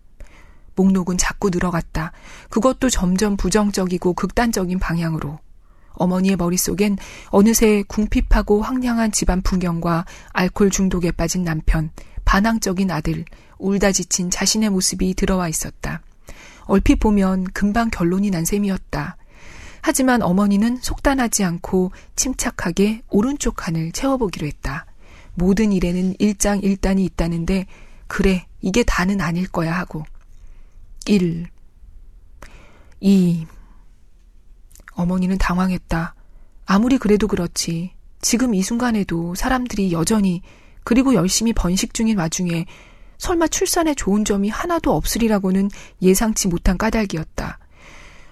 목록은 0.74 1.16
자꾸 1.16 1.48
늘어갔다. 1.48 2.12
그것도 2.50 2.90
점점 2.90 3.38
부정적이고 3.38 4.12
극단적인 4.12 4.78
방향으로. 4.78 5.40
어머니의 5.94 6.36
머릿속엔 6.36 6.96
어느새 7.26 7.82
궁핍하고 7.86 8.62
황량한 8.62 9.12
집안 9.12 9.42
풍경과 9.42 10.04
알코올 10.32 10.70
중독에 10.70 11.10
빠진 11.10 11.44
남편, 11.44 11.90
반항적인 12.24 12.90
아들, 12.90 13.24
울다 13.58 13.92
지친 13.92 14.30
자신의 14.30 14.70
모습이 14.70 15.14
들어와 15.14 15.48
있었다. 15.48 16.02
얼핏 16.64 16.96
보면 17.00 17.44
금방 17.44 17.90
결론이 17.90 18.30
난 18.30 18.44
셈이었다. 18.44 19.16
하지만 19.82 20.22
어머니는 20.22 20.78
속단하지 20.80 21.44
않고 21.44 21.90
침착하게 22.14 23.02
오른쪽 23.10 23.56
칸을 23.56 23.92
채워보기로 23.92 24.46
했다. 24.46 24.86
모든 25.34 25.72
일에는 25.72 26.14
일장일단이 26.18 27.04
있다는데, 27.04 27.66
그래, 28.06 28.46
이게 28.60 28.84
다는 28.84 29.20
아닐 29.20 29.48
거야 29.48 29.76
하고. 29.76 30.04
1. 31.06 31.46
2. 33.00 33.46
어머니는 34.94 35.38
당황했다. 35.38 36.14
아무리 36.66 36.98
그래도 36.98 37.26
그렇지. 37.26 37.92
지금 38.20 38.54
이 38.54 38.62
순간에도 38.62 39.34
사람들이 39.34 39.92
여전히 39.92 40.42
그리고 40.84 41.14
열심히 41.14 41.52
번식 41.52 41.94
중인 41.94 42.18
와중에 42.18 42.66
설마 43.18 43.48
출산에 43.48 43.94
좋은 43.94 44.24
점이 44.24 44.48
하나도 44.48 44.94
없으리라고는 44.94 45.70
예상치 46.00 46.48
못한 46.48 46.76
까닭이었다. 46.76 47.58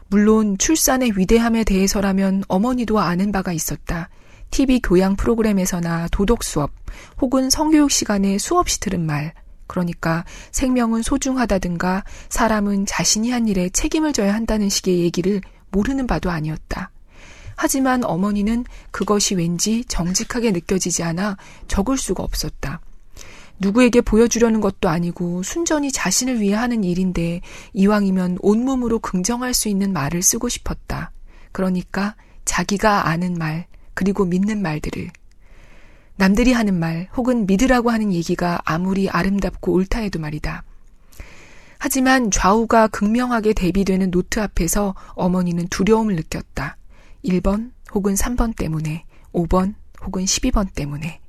물론 0.08 0.58
출산의 0.58 1.12
위대함에 1.16 1.62
대해서라면 1.62 2.42
어머니도 2.48 2.98
아는 2.98 3.30
바가 3.30 3.52
있었다. 3.52 4.08
TV 4.50 4.80
교양 4.80 5.14
프로그램에서나 5.14 6.08
도덕 6.10 6.42
수업 6.42 6.72
혹은 7.20 7.50
성교육 7.50 7.92
시간에 7.92 8.36
수없이 8.38 8.80
들은 8.80 9.06
말. 9.06 9.32
그러니까 9.68 10.24
생명은 10.50 11.02
소중하다든가 11.02 12.02
사람은 12.28 12.86
자신이 12.86 13.30
한 13.30 13.46
일에 13.46 13.68
책임을 13.68 14.12
져야 14.12 14.34
한다는 14.34 14.68
식의 14.68 14.98
얘기를 14.98 15.40
모르는 15.70 16.06
바도 16.06 16.30
아니었다. 16.30 16.90
하지만 17.56 18.04
어머니는 18.04 18.64
그것이 18.90 19.34
왠지 19.34 19.84
정직하게 19.84 20.52
느껴지지 20.52 21.02
않아 21.02 21.36
적을 21.68 21.98
수가 21.98 22.22
없었다. 22.22 22.80
누구에게 23.58 24.00
보여주려는 24.00 24.60
것도 24.62 24.88
아니고 24.88 25.42
순전히 25.42 25.92
자신을 25.92 26.40
위해 26.40 26.54
하는 26.54 26.82
일인데 26.82 27.42
이왕이면 27.74 28.38
온몸으로 28.40 28.98
긍정할 29.00 29.52
수 29.52 29.68
있는 29.68 29.92
말을 29.92 30.22
쓰고 30.22 30.48
싶었다. 30.48 31.12
그러니까 31.52 32.16
자기가 32.46 33.08
아는 33.08 33.34
말, 33.34 33.66
그리고 33.92 34.24
믿는 34.24 34.62
말들을. 34.62 35.10
남들이 36.16 36.52
하는 36.52 36.78
말, 36.78 37.08
혹은 37.16 37.46
믿으라고 37.46 37.90
하는 37.90 38.12
얘기가 38.12 38.60
아무리 38.64 39.10
아름답고 39.10 39.72
옳다 39.72 40.00
해도 40.00 40.18
말이다. 40.18 40.64
하지만 41.82 42.30
좌우가 42.30 42.88
극명하게 42.88 43.54
대비되는 43.54 44.10
노트 44.10 44.38
앞에서 44.38 44.94
어머니는 45.14 45.66
두려움을 45.68 46.14
느꼈다. 46.14 46.76
1번 47.24 47.70
혹은 47.94 48.14
3번 48.14 48.54
때문에, 48.54 49.06
5번 49.32 49.74
혹은 50.04 50.24
12번 50.26 50.72
때문에. 50.74 51.20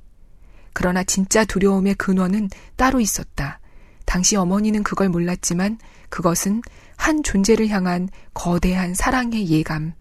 그러나 0.74 1.04
진짜 1.04 1.46
두려움의 1.46 1.94
근원은 1.94 2.50
따로 2.76 3.00
있었다. 3.00 3.60
당시 4.04 4.36
어머니는 4.36 4.82
그걸 4.82 5.08
몰랐지만 5.08 5.78
그것은 6.10 6.60
한 6.96 7.22
존재를 7.22 7.68
향한 7.68 8.10
거대한 8.34 8.92
사랑의 8.92 9.48
예감, 9.48 9.94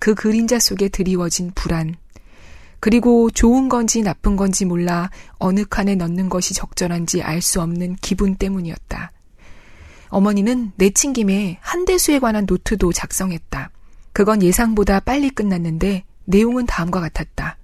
그 0.00 0.16
그림자 0.16 0.58
속에 0.58 0.88
드리워진 0.88 1.52
불안, 1.54 1.94
그리고 2.80 3.30
좋은 3.30 3.68
건지 3.68 4.02
나쁜 4.02 4.34
건지 4.34 4.64
몰라 4.64 5.10
어느 5.38 5.64
칸에 5.64 5.94
넣는 5.94 6.28
것이 6.28 6.54
적절한지 6.54 7.22
알 7.22 7.40
수 7.40 7.60
없는 7.62 7.94
기분 8.02 8.34
때문이었다. 8.34 9.12
어머니는 10.12 10.72
내친 10.76 11.14
김에 11.14 11.56
한대수에 11.62 12.18
관한 12.18 12.44
노트도 12.46 12.92
작성했다. 12.92 13.70
그건 14.12 14.42
예상보다 14.42 15.00
빨리 15.00 15.30
끝났는데 15.30 16.04
내용은 16.26 16.66
다음과 16.66 17.00
같았다. 17.00 17.56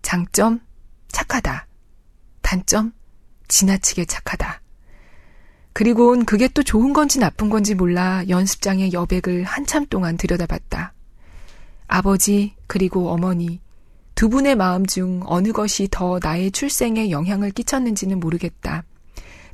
장점, 0.00 0.60
착하다. 1.08 1.66
단점, 2.40 2.92
지나치게 3.48 4.06
착하다. 4.06 4.62
그리곤 5.74 6.24
그게 6.24 6.48
또 6.48 6.62
좋은 6.62 6.94
건지 6.94 7.18
나쁜 7.18 7.50
건지 7.50 7.74
몰라 7.74 8.24
연습장의 8.28 8.94
여백을 8.94 9.44
한참 9.44 9.84
동안 9.86 10.16
들여다봤다. 10.16 10.94
아버지, 11.86 12.54
그리고 12.66 13.10
어머니, 13.10 13.60
두 14.14 14.30
분의 14.30 14.56
마음 14.56 14.86
중 14.86 15.20
어느 15.26 15.52
것이 15.52 15.88
더 15.90 16.18
나의 16.22 16.50
출생에 16.50 17.10
영향을 17.10 17.50
끼쳤는지는 17.50 18.20
모르겠다. 18.20 18.84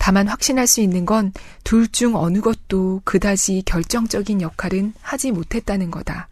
다만 0.01 0.29
확신할 0.29 0.67
수 0.67 0.81
있는 0.81 1.05
건 1.05 1.33
둘 1.63 1.87
중 1.89 2.17
어느 2.17 2.41
것도 2.41 3.03
그다지 3.05 3.63
결정적인 3.67 4.41
역할은 4.41 4.95
하지 5.03 5.31
못했다는 5.31 5.91
거다. 5.91 6.29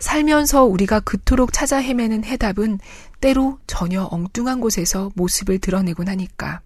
살면서 0.00 0.64
우리가 0.64 1.00
그토록 1.00 1.52
찾아 1.52 1.76
헤매는 1.78 2.24
해답은 2.24 2.78
때로 3.20 3.58
전혀 3.66 4.08
엉뚱한 4.10 4.60
곳에서 4.60 5.10
모습을 5.14 5.58
드러내곤 5.58 6.08
하니까. 6.08 6.60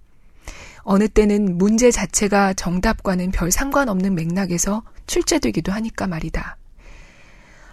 어느 0.82 1.08
때는 1.08 1.58
문제 1.58 1.90
자체가 1.90 2.54
정답과는 2.54 3.32
별 3.32 3.50
상관없는 3.50 4.14
맥락에서 4.14 4.82
출제되기도 5.06 5.72
하니까 5.72 6.06
말이다. 6.06 6.56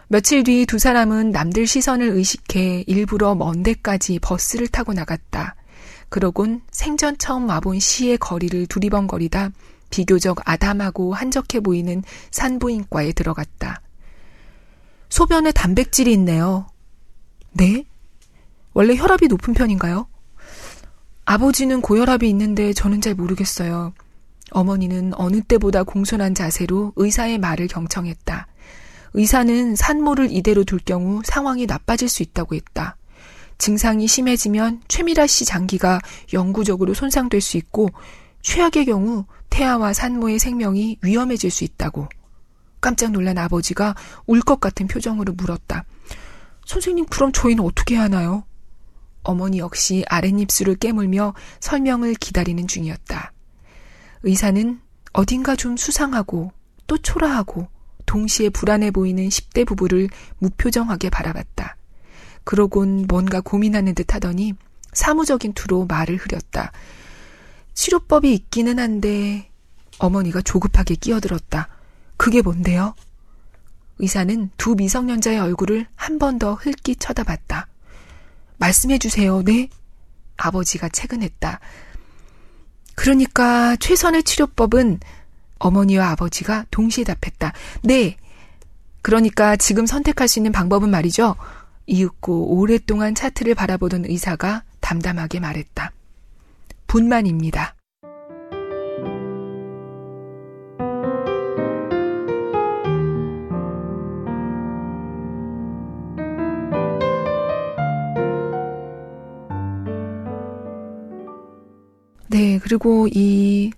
며칠 0.08 0.44
뒤 0.44 0.66
두 0.66 0.80
사람은 0.80 1.32
남들 1.32 1.66
시선을 1.68 2.10
의식해 2.10 2.84
일부러 2.88 3.36
먼 3.36 3.64
데까지 3.64 4.20
버스를 4.20 4.68
타고 4.68 4.94
나갔다. 4.94 5.56
그러곤 6.14 6.62
생전 6.70 7.18
처음 7.18 7.50
와본 7.50 7.80
시의 7.80 8.20
거리를 8.20 8.68
두리번거리다 8.68 9.50
비교적 9.90 10.38
아담하고 10.46 11.16
한적해 11.16 11.62
보이는 11.62 12.04
산부인과에 12.30 13.14
들어갔다. 13.14 13.82
소변에 15.10 15.52
단백질이 15.52 16.14
있네요. 16.14 16.68
네? 17.54 17.86
원래 18.74 18.96
혈압이 18.96 19.28
높은 19.28 19.56
편인가요? 19.56 20.06
아버지는 21.26 21.82
고혈압이 21.82 22.30
있는데 22.30 22.74
저는 22.74 23.02
잘 23.02 23.16
모르겠어요. 23.16 23.92
어머니는 24.52 25.14
어느 25.16 25.42
때보다 25.42 25.82
공손한 25.82 26.36
자세로 26.36 26.94
의사의 26.96 27.40
말을 27.40 27.68
경청했다. 27.68 28.46
의사는 29.16 29.76
산모를 29.76 30.32
이대로 30.32 30.64
둘 30.64 30.78
경우 30.78 31.24
상황이 31.26 31.66
나빠질 31.66 32.08
수 32.08 32.22
있다고 32.22 32.54
했다. 32.54 32.98
증상이 33.58 34.08
심해지면 34.08 34.82
최미라 34.88 35.28
씨 35.28 35.46
장기가 35.46 36.00
영구적으로 36.34 36.94
손상될 36.94 37.42
수 37.42 37.58
있고 37.58 37.90
최악의 38.42 38.86
경우 38.86 39.26
태아와 39.50 39.94
산모의 39.94 40.40
생명이 40.40 40.98
위험해질 41.02 41.52
수 41.52 41.64
있다고. 41.64 42.08
깜짝 42.82 43.12
놀란 43.12 43.38
아버지가 43.38 43.96
울 44.26 44.42
것 44.42 44.60
같은 44.60 44.88
표정으로 44.88 45.34
물었다. 45.34 45.86
선생님, 46.66 47.06
그럼 47.06 47.32
저희는 47.32 47.64
어떻게 47.64 47.96
하나요? 47.96 48.44
어머니 49.24 49.60
역시 49.60 50.04
아랫입술을 50.10 50.76
깨물며 50.76 51.34
설명을 51.62 52.16
기다리는 52.16 52.68
중이었다. 52.68 53.32
의사는 54.24 54.82
어딘가 55.14 55.56
좀 55.56 55.78
수상하고 55.78 56.52
또 56.88 56.98
초라하고 56.98 57.68
동시에 58.06 58.50
불안해 58.50 58.92
보이는 58.92 59.28
10대 59.30 59.66
부부를 59.66 60.10
무표정하게 60.40 61.10
바라봤다. 61.10 61.78
그러곤 62.44 63.06
뭔가 63.08 63.42
고민하는 63.42 63.96
듯 63.96 64.14
하더니 64.14 64.54
사무적인 64.94 65.54
투로 65.54 65.86
말을 65.86 66.18
흐렸다. 66.18 66.72
치료법이 67.74 68.34
있기는 68.34 68.78
한데 68.80 69.50
어머니가 70.00 70.42
조급하게 70.42 70.96
끼어들었다. 70.96 71.70
그게 72.18 72.42
뭔데요? 72.42 72.94
의사는 74.00 74.50
두 74.58 74.76
미성년자의 74.76 75.40
얼굴을 75.40 75.88
한 75.96 76.18
번 76.20 76.40
더 76.40 76.54
흘끼 76.56 76.96
쳐다봤다. 76.96 77.68
말씀해 78.58 78.98
주세요. 78.98 79.42
네? 79.44 79.70
아버지가 80.38 80.90
채근했다. 80.90 81.60
그러니까 82.96 83.76
최선의 83.78 84.24
치료법은 84.24 85.00
어머니와 85.60 86.10
아버지가 86.12 86.66
동시에 86.72 87.04
답했다. 87.04 87.54
네. 87.84 88.18
그러니까 89.02 89.56
지금 89.56 89.86
선택할 89.86 90.28
수 90.28 90.40
있는 90.40 90.52
방법은 90.52 90.90
말이죠. 90.90 91.36
이윽고 91.86 92.58
오랫동안 92.58 93.16
차트를 93.16 93.56
바라보던 93.56 94.06
의사가 94.06 94.64
담담하게 94.80 95.40
말했다. 95.40 95.92
분만입니다. 96.88 97.76
네, 112.30 112.58
그리고 112.64 113.08
이 113.12 113.72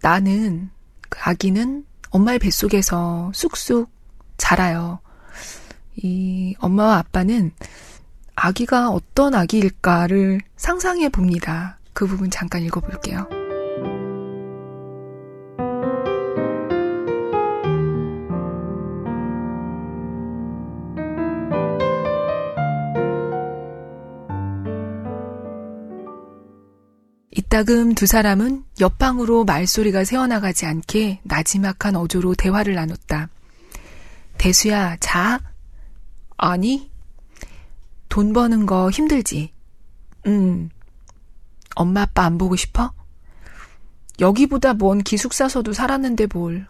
나는 0.00 0.70
그 1.08 1.18
아기는 1.24 1.84
엄마의 2.10 2.38
뱃속에서 2.38 3.32
쑥쑥 3.34 3.90
자라요. 4.36 5.00
이 5.96 6.54
엄마와 6.58 6.98
아빠는 6.98 7.52
아기가 8.34 8.90
어떤 8.90 9.34
아기일까를 9.34 10.40
상상해 10.56 11.08
봅니다. 11.08 11.78
그 11.92 12.06
부분 12.06 12.30
잠깐 12.30 12.62
읽어볼게요. 12.62 13.26
이따금 27.30 27.94
두 27.94 28.06
사람은 28.06 28.64
옆방으로 28.80 29.44
말소리가 29.44 30.04
새어나가지 30.04 30.66
않게 30.66 31.20
나지막한 31.22 31.96
어조로 31.96 32.34
대화를 32.34 32.74
나눴다. 32.74 33.30
대수야, 34.36 34.96
자? 35.00 35.40
아니? 36.36 36.90
돈 38.08 38.32
버는 38.32 38.66
거 38.66 38.90
힘들지? 38.90 39.52
음. 40.26 40.70
엄마 41.74 42.02
아빠 42.02 42.24
안 42.24 42.38
보고 42.38 42.56
싶어? 42.56 42.92
여기보다 44.20 44.74
먼 44.74 45.02
기숙사서도 45.02 45.72
살았는데 45.72 46.26
뭘. 46.32 46.66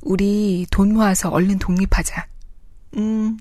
우리 0.00 0.66
돈 0.70 0.94
모아서 0.94 1.30
얼른 1.30 1.58
독립하자. 1.58 2.26
음. 2.96 3.38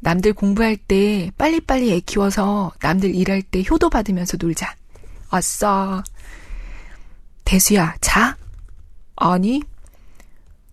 남들 0.00 0.32
공부할 0.32 0.76
때 0.76 1.30
빨리빨리 1.38 1.92
애 1.92 2.00
키워서 2.00 2.72
남들 2.80 3.14
일할 3.14 3.42
때 3.42 3.62
효도 3.70 3.88
받으면서 3.88 4.36
놀자. 4.40 4.74
아싸. 5.30 6.02
대수야, 7.44 7.96
자? 8.00 8.36
아니, 9.14 9.62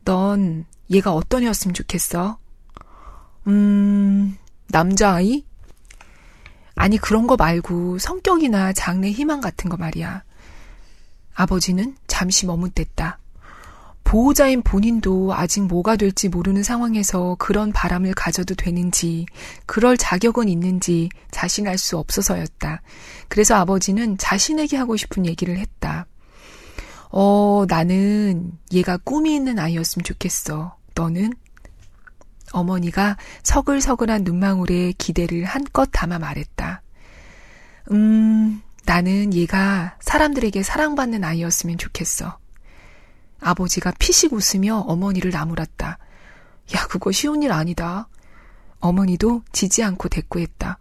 넌 0.03 0.65
얘가 0.89 1.13
어떤 1.13 1.43
애였으면 1.43 1.75
좋겠어? 1.75 2.39
음, 3.49 4.37
남자아이? 4.67 5.43
아니, 6.75 6.97
그런 6.97 7.27
거 7.27 7.35
말고 7.35 7.97
성격이나 7.97 8.73
장래 8.73 9.09
희망 9.09 9.41
같은 9.41 9.69
거 9.69 9.75
말이야. 9.75 10.23
아버지는 11.33 11.95
잠시 12.07 12.45
머뭇댔다. 12.45 13.19
보호자인 14.03 14.63
본인도 14.63 15.33
아직 15.33 15.61
뭐가 15.67 15.95
될지 15.95 16.29
모르는 16.29 16.63
상황에서 16.63 17.35
그런 17.37 17.71
바람을 17.71 18.13
가져도 18.13 18.55
되는지, 18.55 19.25
그럴 19.65 19.97
자격은 19.97 20.47
있는지 20.47 21.09
자신할 21.31 21.77
수 21.77 21.97
없어서였다. 21.97 22.81
그래서 23.27 23.55
아버지는 23.55 24.17
자신에게 24.17 24.77
하고 24.77 24.95
싶은 24.95 25.25
얘기를 25.25 25.57
했다. 25.57 26.07
어, 27.11 27.65
나는 27.67 28.51
얘가 28.71 28.97
꿈이 28.97 29.35
있는 29.35 29.59
아이였으면 29.59 30.03
좋겠어. 30.03 30.75
너는? 30.95 31.33
어머니가 32.51 33.17
서글서글한 33.43 34.23
눈망울에 34.23 34.93
기대를 34.97 35.45
한껏 35.45 35.89
담아 35.91 36.19
말했다. 36.19 36.81
음, 37.91 38.61
나는 38.85 39.33
얘가 39.33 39.97
사람들에게 40.01 40.63
사랑받는 40.63 41.23
아이였으면 41.23 41.77
좋겠어. 41.77 42.37
아버지가 43.41 43.93
피식 43.99 44.33
웃으며 44.33 44.79
어머니를 44.79 45.31
나무랐다. 45.31 45.97
야, 46.75 46.87
그거 46.87 47.11
쉬운 47.11 47.43
일 47.43 47.51
아니다. 47.51 48.07
어머니도 48.79 49.43
지지 49.51 49.83
않고 49.83 50.09
대꾸했다. 50.09 50.77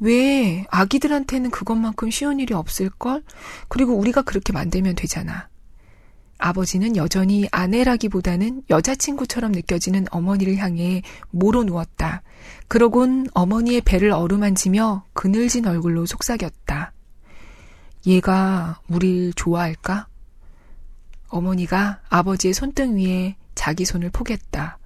왜 0.00 0.64
아기들한테는 0.70 1.50
그것만큼 1.50 2.10
쉬운 2.10 2.40
일이 2.40 2.54
없을걸? 2.54 3.24
그리고 3.68 3.94
우리가 3.94 4.22
그렇게 4.22 4.52
만들면 4.52 4.94
되잖아. 4.94 5.48
아버지는 6.38 6.96
여전히 6.96 7.48
아내라기보다는 7.50 8.62
여자친구처럼 8.70 9.52
느껴지는 9.52 10.06
어머니를 10.10 10.56
향해 10.56 11.02
모로 11.30 11.64
누웠다. 11.64 12.22
그러곤 12.68 13.26
어머니의 13.34 13.80
배를 13.80 14.12
어루만지며 14.12 15.04
그늘진 15.12 15.66
얼굴로 15.66 16.06
속삭였다. 16.06 16.92
얘가 18.06 18.80
우릴 18.88 19.32
좋아할까? 19.34 20.06
어머니가 21.28 22.00
아버지의 22.08 22.54
손등 22.54 22.96
위에 22.96 23.36
자기 23.54 23.84
손을 23.84 24.10
포겠다. 24.10 24.78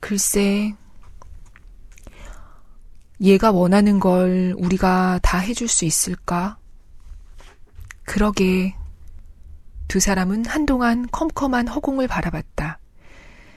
글쎄, 0.00 0.74
얘가 3.20 3.50
원하는 3.50 4.00
걸 4.00 4.54
우리가 4.56 5.20
다 5.22 5.38
해줄 5.38 5.68
수 5.68 5.84
있을까? 5.84 6.56
그러게. 8.04 8.74
두 9.90 9.98
사람은 9.98 10.46
한동안 10.46 11.08
컴컴한 11.10 11.66
허공을 11.66 12.06
바라봤다. 12.06 12.78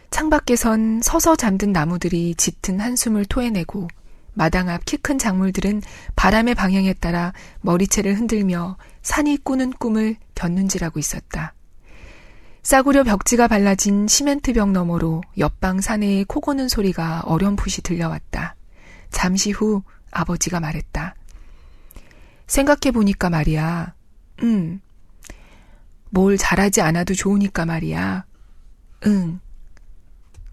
창밖에선 0.10 1.02
서서 1.04 1.36
잠든 1.36 1.72
나무들이 1.72 2.34
짙은 2.34 2.80
한숨을 2.80 3.26
토해내고 3.26 3.88
마당 4.34 4.68
앞 4.68 4.84
키 4.86 4.98
큰 4.98 5.20
작물들은 5.20 5.84
바람의 6.16 6.56
방향에 6.56 6.94
따라 6.94 7.34
머리채를 7.62 8.16
흔들며 8.16 8.78
산이 9.04 9.44
꾸는 9.44 9.74
꿈을 9.74 10.16
곁눈질하고 10.34 10.98
있었다. 10.98 11.54
싸구려 12.64 13.04
벽지가 13.04 13.48
발라진 13.48 14.08
시멘트 14.08 14.54
벽 14.54 14.72
너머로 14.72 15.22
옆방 15.38 15.82
사내의 15.82 16.26
코 16.26 16.40
고는 16.42 16.68
소리가 16.68 17.22
어렴풋이 17.26 17.84
들려왔다. 17.84 18.56
잠시 19.12 19.52
후 19.52 19.84
아버지가 20.10 20.60
말했다. 20.60 21.14
생각해보니까 22.48 23.30
말이야. 23.30 23.94
응. 24.42 24.82
뭘 26.14 26.38
잘하지 26.38 26.82
않아도 26.82 27.16
좋으니까 27.16 27.66
말이야. 27.66 28.26
응. 29.08 29.40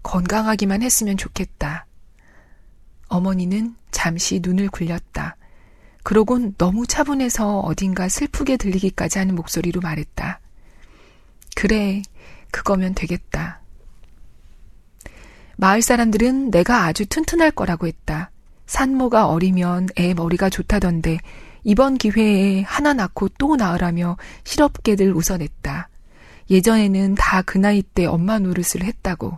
건강하기만 0.01 0.81
했으면 0.81 1.17
좋겠다. 1.17 1.85
어머니는 3.09 3.75
잠시 3.91 4.39
눈을 4.41 4.69
굴렸다. 4.69 5.37
그러곤 6.01 6.55
너무 6.57 6.87
차분해서 6.87 7.59
어딘가 7.59 8.09
슬프게 8.09 8.57
들리기까지 8.57 9.19
하는 9.19 9.35
목소리로 9.35 9.81
말했다. 9.81 10.39
그래, 11.55 12.01
그거면 12.49 12.95
되겠다. 12.95 13.61
마을 15.57 15.83
사람들은 15.83 16.49
내가 16.49 16.85
아주 16.85 17.05
튼튼할 17.05 17.51
거라고 17.51 17.85
했다. 17.85 18.31
산모가 18.65 19.27
어리면 19.27 19.89
애 19.99 20.15
머리가 20.15 20.49
좋다던데 20.49 21.19
이번 21.63 21.97
기회에 21.97 22.63
하나 22.63 22.93
낳고 22.93 23.29
또 23.37 23.55
낳으라며 23.55 24.17
실업계들 24.43 25.13
웃어냈다. 25.15 25.89
예전에는 26.49 27.15
다 27.15 27.43
그 27.43 27.57
나이 27.57 27.81
때 27.81 28.05
엄마 28.05 28.39
노릇을 28.39 28.83
했다고. 28.83 29.37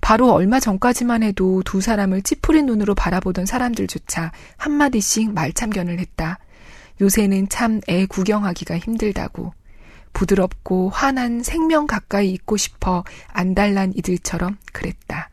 바로 0.00 0.32
얼마 0.32 0.60
전까지만 0.60 1.22
해도 1.22 1.62
두 1.64 1.80
사람을 1.80 2.22
찌푸린 2.22 2.66
눈으로 2.66 2.94
바라보던 2.94 3.46
사람들조차 3.46 4.32
한마디씩 4.56 5.32
말참견을 5.32 5.98
했다. 5.98 6.38
요새는 7.00 7.48
참 7.48 7.80
애 7.88 8.06
구경하기가 8.06 8.78
힘들다고. 8.78 9.52
부드럽고 10.12 10.88
환한 10.90 11.42
생명 11.42 11.86
가까이 11.86 12.30
있고 12.32 12.56
싶어 12.56 13.04
안달난 13.32 13.92
이들처럼 13.94 14.56
그랬다. 14.72 15.28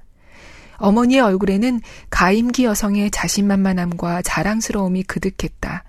어머니의 0.77 1.21
얼굴에는 1.21 1.79
가임기 2.09 2.65
여성의 2.65 3.11
자신만만함과 3.11 4.21
자랑스러움이 4.23 5.03
그득했다. 5.03 5.85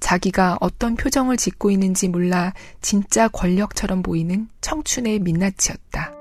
자기가 0.00 0.58
어떤 0.60 0.96
표정을 0.96 1.36
짓고 1.36 1.70
있는지 1.70 2.08
몰라 2.08 2.52
진짜 2.80 3.28
권력처럼 3.28 4.02
보이는 4.02 4.48
청춘의 4.60 5.20
민낯이었다. 5.20 6.18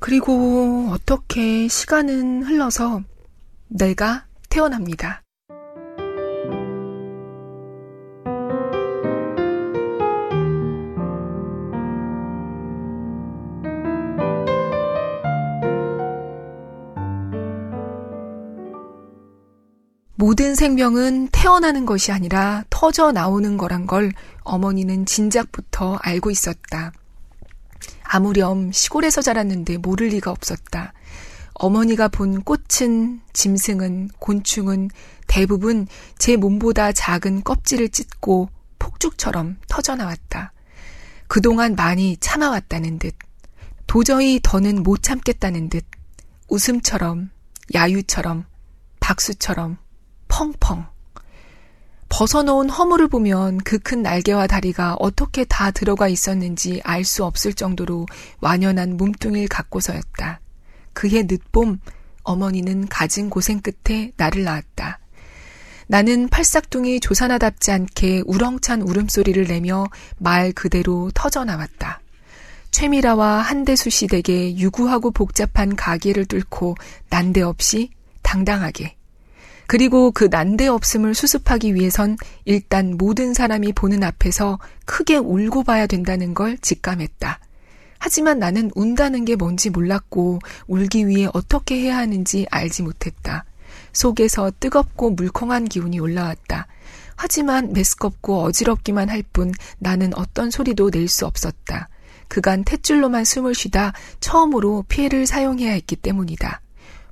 그리고 0.00 0.88
어떻게 0.90 1.68
시간은 1.68 2.42
흘러서 2.42 3.02
내가 3.68 4.26
태어납니다. 4.48 5.22
모든 20.30 20.54
생명은 20.54 21.30
태어나는 21.32 21.86
것이 21.86 22.12
아니라 22.12 22.62
터져 22.70 23.10
나오는 23.10 23.56
거란 23.56 23.88
걸 23.88 24.12
어머니는 24.44 25.04
진작부터 25.04 25.96
알고 26.00 26.30
있었다. 26.30 26.92
아무렴 28.04 28.70
시골에서 28.70 29.22
자랐는데 29.22 29.78
모를 29.78 30.06
리가 30.10 30.30
없었다. 30.30 30.92
어머니가 31.54 32.06
본 32.06 32.42
꽃은, 32.42 33.22
짐승은, 33.32 34.10
곤충은 34.20 34.90
대부분 35.26 35.88
제 36.16 36.36
몸보다 36.36 36.92
작은 36.92 37.42
껍질을 37.42 37.88
찢고 37.88 38.50
폭죽처럼 38.78 39.56
터져나왔다. 39.68 40.52
그동안 41.26 41.74
많이 41.74 42.16
참아왔다는 42.18 43.00
듯, 43.00 43.16
도저히 43.88 44.38
더는 44.40 44.84
못 44.84 45.02
참겠다는 45.02 45.70
듯, 45.70 45.84
웃음처럼, 46.46 47.30
야유처럼, 47.74 48.44
박수처럼, 49.00 49.76
펑펑. 50.30 50.86
벗어놓은 52.08 52.70
허물을 52.70 53.08
보면 53.08 53.58
그 53.58 53.78
큰 53.78 54.02
날개와 54.02 54.46
다리가 54.46 54.96
어떻게 54.98 55.44
다 55.44 55.70
들어가 55.70 56.08
있었는지 56.08 56.80
알 56.84 57.04
수 57.04 57.24
없을 57.24 57.54
정도로 57.54 58.06
완연한 58.40 58.96
몸뚱이를 58.96 59.48
갖고서였다. 59.48 60.40
그해 60.92 61.22
늦봄 61.22 61.78
어머니는 62.24 62.88
가진 62.88 63.30
고생 63.30 63.60
끝에 63.60 64.12
나를 64.16 64.44
낳았다. 64.44 64.98
나는 65.86 66.28
팔싹둥이 66.28 67.00
조사나답지 67.00 67.72
않게 67.72 68.22
우렁찬 68.26 68.82
울음소리를 68.82 69.44
내며 69.46 69.86
말 70.18 70.52
그대로 70.52 71.10
터져 71.14 71.44
나왔다. 71.44 72.00
최미라와 72.70 73.40
한대수 73.40 73.90
씨 73.90 74.06
댁에 74.06 74.56
유구하고 74.56 75.10
복잡한 75.10 75.74
가게를 75.74 76.26
뚫고 76.26 76.76
난데없이 77.08 77.90
당당하게 78.22 78.96
그리고 79.70 80.10
그 80.10 80.24
난데없음을 80.24 81.14
수습하기 81.14 81.76
위해선 81.76 82.16
일단 82.44 82.96
모든 82.98 83.34
사람이 83.34 83.72
보는 83.74 84.02
앞에서 84.02 84.58
크게 84.84 85.16
울고 85.16 85.62
봐야 85.62 85.86
된다는 85.86 86.34
걸 86.34 86.58
직감했다. 86.58 87.38
하지만 88.00 88.40
나는 88.40 88.72
운다는 88.74 89.24
게 89.24 89.36
뭔지 89.36 89.70
몰랐고 89.70 90.40
울기 90.66 91.06
위해 91.06 91.28
어떻게 91.32 91.76
해야 91.76 91.98
하는지 91.98 92.48
알지 92.50 92.82
못했다. 92.82 93.44
속에서 93.92 94.50
뜨겁고 94.58 95.10
물컹한 95.10 95.66
기운이 95.66 96.00
올라왔다. 96.00 96.66
하지만 97.14 97.72
메스껍고 97.72 98.42
어지럽기만 98.42 99.08
할 99.08 99.22
뿐 99.22 99.52
나는 99.78 100.12
어떤 100.18 100.50
소리도 100.50 100.90
낼 100.90 101.06
수 101.06 101.26
없었다. 101.26 101.88
그간 102.26 102.64
탯줄로만 102.64 103.24
숨을 103.24 103.54
쉬다 103.54 103.92
처음으로 104.18 104.84
피해를 104.88 105.28
사용해야 105.28 105.70
했기 105.70 105.94
때문이다. 105.94 106.60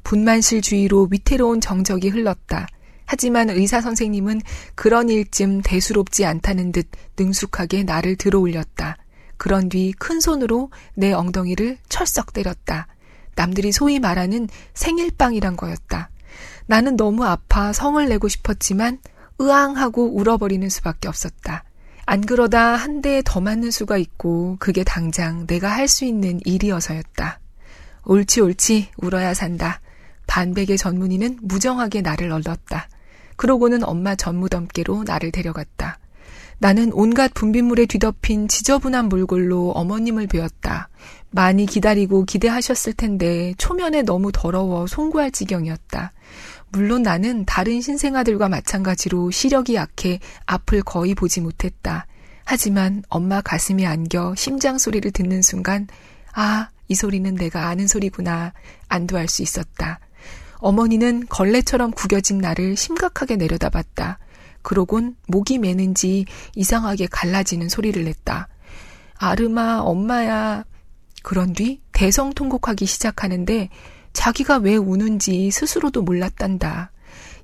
분만실 0.09 0.62
주위로 0.62 1.09
위태로운 1.11 1.61
정적이 1.61 2.09
흘렀다. 2.09 2.66
하지만 3.05 3.51
의사 3.51 3.83
선생님은 3.83 4.40
그런 4.75 5.11
일쯤 5.11 5.61
대수롭지 5.61 6.25
않다는 6.25 6.73
듯 6.73 6.88
능숙하게 7.18 7.83
나를 7.83 8.16
들어 8.16 8.38
올렸다. 8.38 8.97
그런 9.37 9.68
뒤 9.68 9.92
큰 9.99 10.18
손으로 10.18 10.71
내 10.94 11.12
엉덩이를 11.12 11.77
철썩 11.90 12.33
때렸다. 12.33 12.87
남들이 13.35 13.71
소위 13.71 13.99
말하는 13.99 14.49
생일빵이란 14.73 15.59
거였다. 15.59 16.09
나는 16.64 16.97
너무 16.97 17.27
아파 17.27 17.75
성을 17.75 18.03
내고 18.09 18.29
싶었지만 18.29 19.01
으앙하고 19.38 20.16
울어버리는 20.16 20.66
수밖에 20.71 21.09
없었다. 21.09 21.64
안 22.07 22.23
그러다 22.23 22.77
한 22.77 23.03
대 23.03 23.21
더 23.23 23.42
맞는 23.42 23.71
수가 23.71 23.99
있고 23.99 24.57
그게 24.59 24.85
당장 24.85 25.47
내가 25.47 25.68
할 25.68 25.87
수 25.87 26.07
있는 26.07 26.40
일이어서였다. 26.47 27.40
옳지 28.07 28.40
옳지 28.40 28.88
울어야 28.97 29.35
산다. 29.35 29.83
반백의 30.29 30.79
전문의는 30.79 31.41
무정하게 31.43 32.03
나를 32.03 32.31
얼렀다. 32.31 32.88
그러고는 33.35 33.83
엄마 33.83 34.14
전무덤께로 34.14 35.03
나를 35.05 35.33
데려갔다. 35.33 35.99
나는 36.59 36.93
온갖 36.93 37.33
분비물에 37.35 37.87
뒤덮인 37.87 38.49
지저분한 38.49 39.09
몰골로 39.09 39.73
어머님을 39.73 40.27
배웠다. 40.27 40.88
많이 41.31 41.67
기다리고 41.67 42.25
기대하셨을 42.25 42.95
텐데 42.95 43.55
초면에 43.59 44.03
너무 44.03 44.31
더러워 44.33 44.87
송구할 44.87 45.31
지경이었다. 45.31 46.12
물론 46.71 47.03
나는 47.03 47.45
다른 47.45 47.81
신생아들과 47.81 48.49
마찬가지로 48.49 49.31
시력이 49.31 49.75
약해 49.75 50.21
앞을 50.47 50.83
거의 50.83 51.14
보지 51.14 51.41
못했다. 51.41 52.07
하지만 52.45 53.03
엄마 53.09 53.41
가슴에 53.41 53.87
안겨 53.87 54.35
심장 54.35 54.79
소리를 54.79 55.11
듣는 55.12 55.43
순간, 55.43 55.87
아, 56.33 56.69
이 56.88 56.95
소리는 56.95 57.35
내가 57.35 57.69
아는 57.69 57.87
소리구나. 57.87 58.53
안도할 58.88 59.29
수 59.29 59.43
있었다. 59.43 60.01
어머니는 60.59 61.27
걸레처럼 61.29 61.92
구겨진 61.92 62.38
나를 62.38 62.77
심각하게 62.77 63.37
내려다봤다. 63.37 64.18
그러곤 64.62 65.16
목이 65.29 65.59
매는지 65.59 66.27
이상하게 66.55 67.07
갈라지는 67.11 67.68
소리를 67.68 68.05
냈다. 68.05 68.49
아르마, 69.16 69.79
엄마야. 69.79 70.64
그런 71.23 71.53
뒤 71.53 71.81
대성통곡하기 71.92 72.87
시작하는데 72.87 73.68
자기가 74.12 74.59
왜 74.59 74.77
우는지 74.77 75.51
스스로도 75.51 76.03
몰랐단다. 76.03 76.90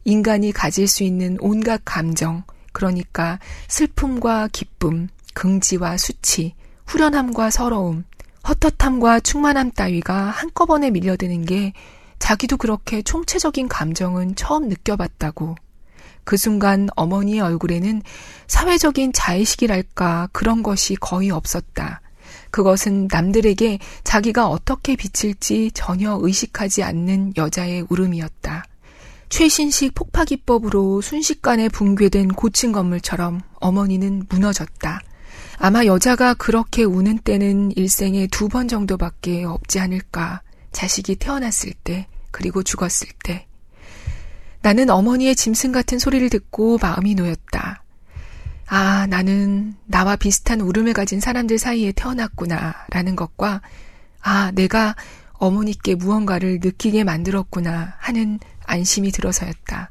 인간이 0.05 0.53
가질 0.53 0.87
수 0.87 1.03
있는 1.03 1.37
온갖 1.41 1.81
감정, 1.85 2.45
그러니까 2.73 3.39
슬픔과 3.69 4.49
기쁨, 4.53 5.09
긍지와 5.35 5.97
수치, 5.97 6.55
후련함과 6.87 7.51
서러움, 7.51 8.05
헛헛함과 8.47 9.21
충만함 9.21 9.71
따위가 9.73 10.15
한꺼번에 10.15 10.91
밀려드는 10.91 11.45
게 11.47 11.73
자기도 12.19 12.57
그렇게 12.57 13.03
총체적인 13.03 13.69
감정은 13.69 14.35
처음 14.35 14.69
느껴봤다고. 14.69 15.57
그 16.25 16.37
순간 16.37 16.89
어머니의 16.97 17.41
얼굴에는 17.41 18.03
사회적인 18.47 19.13
자의식이랄까 19.13 20.31
그런 20.33 20.63
것이 20.63 20.97
거의 20.97 21.31
없었다. 21.31 22.01
그것은 22.51 23.09
남들에게 23.11 23.79
자기가 24.05 24.49
어떻게 24.49 24.97
비칠지 24.97 25.73
전혀 25.75 26.19
의식하지 26.21 26.83
않는 26.83 27.35
여자의 27.37 27.85
울음이었다. 27.89 28.65
최신식 29.29 29.95
폭파기법으로 29.95 31.01
순식간에 31.01 31.69
붕괴된 31.69 32.29
고층 32.29 32.73
건물처럼 32.73 33.41
어머니는 33.55 34.27
무너졌다. 34.29 35.01
아마 35.59 35.85
여자가 35.85 36.35
그렇게 36.35 36.85
우는 36.85 37.19
때는 37.19 37.73
일생에 37.77 38.29
두 38.29 38.49
번 38.49 38.69
정도밖에 38.69 39.45
없지 39.45 39.81
않을까. 39.81 40.43
자식이 40.75 41.17
태어났을 41.17 41.73
때, 41.73 42.07
그리고 42.31 42.63
죽었을 42.63 43.09
때. 43.23 43.47
나는 44.61 44.91
어머니의 44.91 45.37
짐승 45.37 45.73
같은 45.73 45.99
소리를 45.99 46.29
듣고 46.29 46.79
마음이 46.83 47.15
놓였다. 47.15 47.83
아, 48.67 49.07
나는 49.07 49.75
나와 49.87 50.17
비슷한 50.17 50.61
울음을 50.61 50.93
가진 50.93 51.21
사람들 51.21 51.59
사이에 51.59 51.93
태어났구나, 51.93 52.75
라는 52.91 53.17
것과, 53.17 53.63
아, 54.21 54.51
내가 54.55 54.97
어머니께 55.35 55.95
무언가를 55.95 56.61
느끼게 56.63 57.05
만들었구나 57.05 57.95
하는 57.99 58.41
안심이 58.65 59.11
들어서였다. 59.11 59.91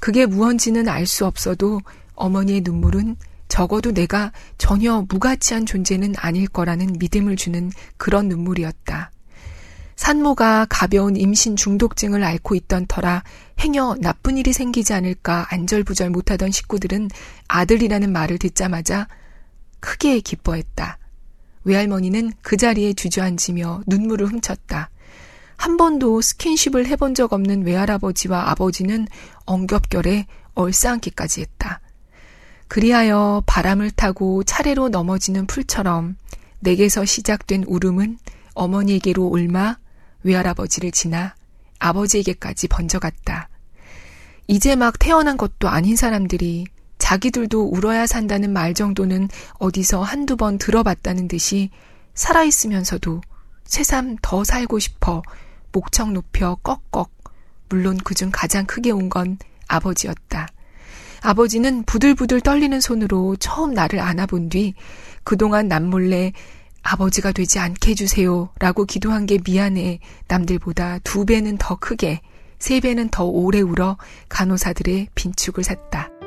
그게 0.00 0.26
무언지는 0.26 0.88
알 0.88 1.06
수 1.06 1.26
없어도 1.26 1.80
어머니의 2.14 2.60
눈물은 2.60 3.16
적어도 3.48 3.92
내가 3.92 4.30
전혀 4.58 5.04
무가치한 5.08 5.66
존재는 5.66 6.14
아닐 6.18 6.46
거라는 6.46 6.96
믿음을 6.98 7.34
주는 7.36 7.72
그런 7.96 8.28
눈물이었다. 8.28 9.10
산모가 9.98 10.68
가벼운 10.70 11.16
임신 11.16 11.56
중독증을 11.56 12.22
앓고 12.22 12.54
있던 12.54 12.86
터라 12.86 13.24
행여 13.58 13.96
나쁜 14.00 14.38
일이 14.38 14.52
생기지 14.52 14.94
않을까 14.94 15.48
안절부절 15.50 16.10
못하던 16.10 16.52
식구들은 16.52 17.10
아들이라는 17.48 18.12
말을 18.12 18.38
듣자마자 18.38 19.08
크게 19.80 20.20
기뻐했다. 20.20 20.98
외할머니는 21.64 22.32
그 22.42 22.56
자리에 22.56 22.92
주저앉으며 22.92 23.82
눈물을 23.88 24.28
훔쳤다. 24.28 24.88
한 25.56 25.76
번도 25.76 26.20
스킨십을 26.20 26.86
해본 26.86 27.16
적 27.16 27.32
없는 27.32 27.66
외할아버지와 27.66 28.50
아버지는 28.50 29.08
엉겹결에 29.46 30.26
얼싸안기까지 30.54 31.40
했다. 31.40 31.80
그리하여 32.68 33.42
바람을 33.46 33.90
타고 33.90 34.44
차례로 34.44 34.90
넘어지는 34.90 35.46
풀처럼 35.46 36.16
내게서 36.60 37.04
시작된 37.04 37.64
울음은 37.66 38.18
어머니에게로 38.54 39.26
올마 39.26 39.76
외할아버지를 40.22 40.90
지나 40.90 41.34
아버지에게까지 41.78 42.68
번져갔다. 42.68 43.48
이제 44.46 44.76
막 44.76 44.98
태어난 44.98 45.36
것도 45.36 45.68
아닌 45.68 45.96
사람들이 45.96 46.66
자기들도 46.98 47.64
울어야 47.68 48.06
산다는 48.06 48.52
말 48.52 48.74
정도는 48.74 49.28
어디서 49.58 50.02
한두 50.02 50.36
번 50.36 50.58
들어봤다는 50.58 51.28
듯이 51.28 51.70
살아있으면서도 52.14 53.20
새삼 53.64 54.16
더 54.22 54.42
살고 54.44 54.78
싶어 54.78 55.22
목청 55.72 56.12
높여 56.14 56.56
꺽꺽 56.56 57.10
물론 57.68 57.98
그중 57.98 58.30
가장 58.32 58.66
크게 58.66 58.90
온 58.90 59.08
건 59.10 59.38
아버지였다. 59.68 60.48
아버지는 61.20 61.82
부들부들 61.84 62.40
떨리는 62.40 62.80
손으로 62.80 63.36
처음 63.36 63.74
나를 63.74 64.00
안아본 64.00 64.48
뒤 64.48 64.74
그동안 65.24 65.68
남몰래 65.68 66.32
아버지가 66.82 67.32
되지 67.32 67.58
않게 67.58 67.90
해주세요 67.90 68.50
라고 68.58 68.84
기도한 68.84 69.26
게 69.26 69.38
미안해 69.44 70.00
남들보다 70.26 71.00
두 71.00 71.24
배는 71.24 71.58
더 71.58 71.76
크게 71.76 72.20
세 72.58 72.80
배는 72.80 73.10
더 73.10 73.24
오래 73.24 73.60
울어 73.60 73.96
간호사들의 74.28 75.08
빈축을 75.14 75.62
샀다. 75.64 76.17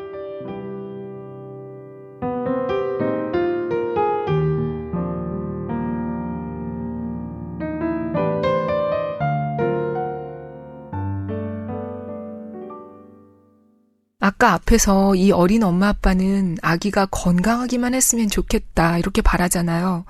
아까 14.42 14.54
앞에서 14.54 15.14
이 15.14 15.32
어린 15.32 15.62
엄마 15.62 15.90
아빠는 15.90 16.58
아기가 16.64 17.06
건강하기만 17.12 17.94
했으면 17.94 18.28
좋겠다 18.28 18.98
이렇게 18.98 19.22
바라잖아요. 19.22 20.04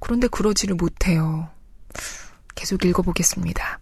그런데 0.00 0.28
그러지를 0.28 0.74
못해요. 0.74 1.48
계속 2.54 2.84
읽어보겠습니다. 2.84 3.80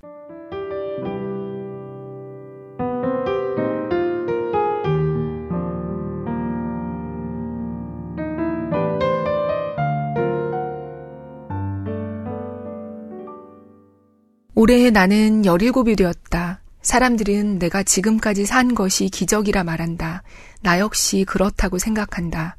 올해 14.54 14.90
나는 14.90 15.42
17이 15.42 15.98
되었다. 15.98 16.41
사람들은 16.82 17.58
내가 17.58 17.82
지금까지 17.82 18.44
산 18.44 18.74
것이 18.74 19.08
기적이라 19.08 19.64
말한다. 19.64 20.22
나 20.60 20.78
역시 20.78 21.24
그렇다고 21.26 21.78
생각한다. 21.78 22.56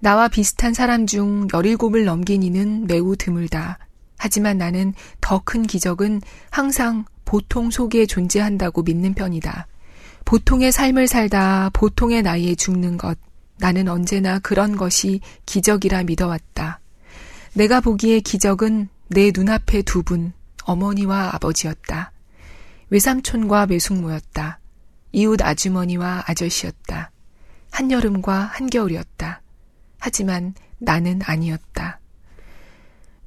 나와 0.00 0.28
비슷한 0.28 0.72
사람 0.74 1.06
중 1.06 1.48
17을 1.48 2.04
넘긴 2.04 2.42
이는 2.42 2.86
매우 2.86 3.16
드물다. 3.16 3.78
하지만 4.18 4.58
나는 4.58 4.94
더 5.20 5.40
큰 5.44 5.62
기적은 5.64 6.22
항상 6.50 7.04
보통 7.24 7.70
속에 7.70 8.06
존재한다고 8.06 8.82
믿는 8.82 9.14
편이다. 9.14 9.66
보통의 10.24 10.72
삶을 10.72 11.06
살다 11.06 11.70
보통의 11.72 12.22
나이에 12.22 12.54
죽는 12.54 12.96
것. 12.98 13.18
나는 13.58 13.88
언제나 13.88 14.38
그런 14.38 14.76
것이 14.76 15.20
기적이라 15.46 16.04
믿어왔다. 16.04 16.80
내가 17.54 17.80
보기에 17.80 18.20
기적은 18.20 18.88
내 19.08 19.30
눈앞의 19.34 19.84
두 19.84 20.02
분, 20.02 20.32
어머니와 20.64 21.34
아버지였다. 21.34 22.12
외삼촌과 22.90 23.66
외숙모였다. 23.70 24.60
이웃 25.12 25.42
아주머니와 25.42 26.24
아저씨였다. 26.26 27.10
한여름과 27.70 28.38
한겨울이었다. 28.38 29.42
하지만 29.98 30.54
나는 30.78 31.20
아니었다. 31.24 32.00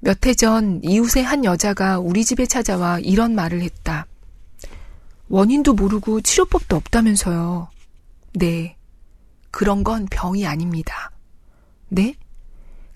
몇 0.01 0.25
해 0.25 0.33
전 0.33 0.79
이웃의 0.83 1.23
한 1.23 1.43
여자가 1.43 1.99
우리 1.99 2.23
집에 2.23 2.45
찾아와 2.45 2.99
이런 2.99 3.35
말을 3.35 3.61
했다. 3.61 4.05
원인도 5.27 5.73
모르고 5.73 6.21
치료법도 6.21 6.75
없다면서요. 6.75 7.69
네. 8.33 8.77
그런 9.51 9.83
건 9.83 10.07
병이 10.09 10.47
아닙니다. 10.47 11.11
네? 11.89 12.15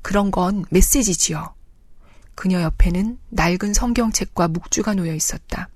그런 0.02 0.32
건 0.32 0.66
메시지지요. 0.70 1.54
그녀 2.36 2.62
옆에는 2.62 3.18
낡은 3.30 3.74
성경책과 3.74 4.48
묵주가 4.48 4.94
놓여 4.94 5.14
있었다. 5.14 5.70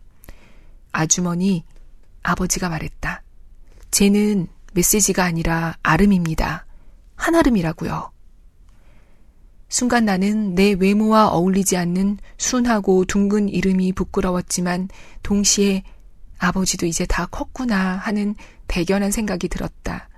아주머니, 0.92 1.64
아버지가 2.24 2.70
말했다. 2.70 3.24
쟤는 3.92 4.48
메시지가 4.74 5.24
아니라 5.24 5.76
아름입니다. 5.84 6.66
한아름이라고요. 7.16 8.12
순간 9.70 10.06
나는 10.06 10.56
내 10.56 10.74
외모와 10.74 11.28
어울리지 11.28 11.76
않는 11.78 12.20
순하고 12.38 13.06
둥근 13.06 13.50
이름이 13.50 13.94
부끄러웠지만 13.94 14.88
동시에 15.24 15.84
아버지도 16.38 16.86
이제 16.86 17.06
다 17.06 17.26
컸구나 17.26 17.98
하는 17.98 18.36
대견한 18.68 19.12
생각이 19.12 19.48
들었다. 19.48 20.10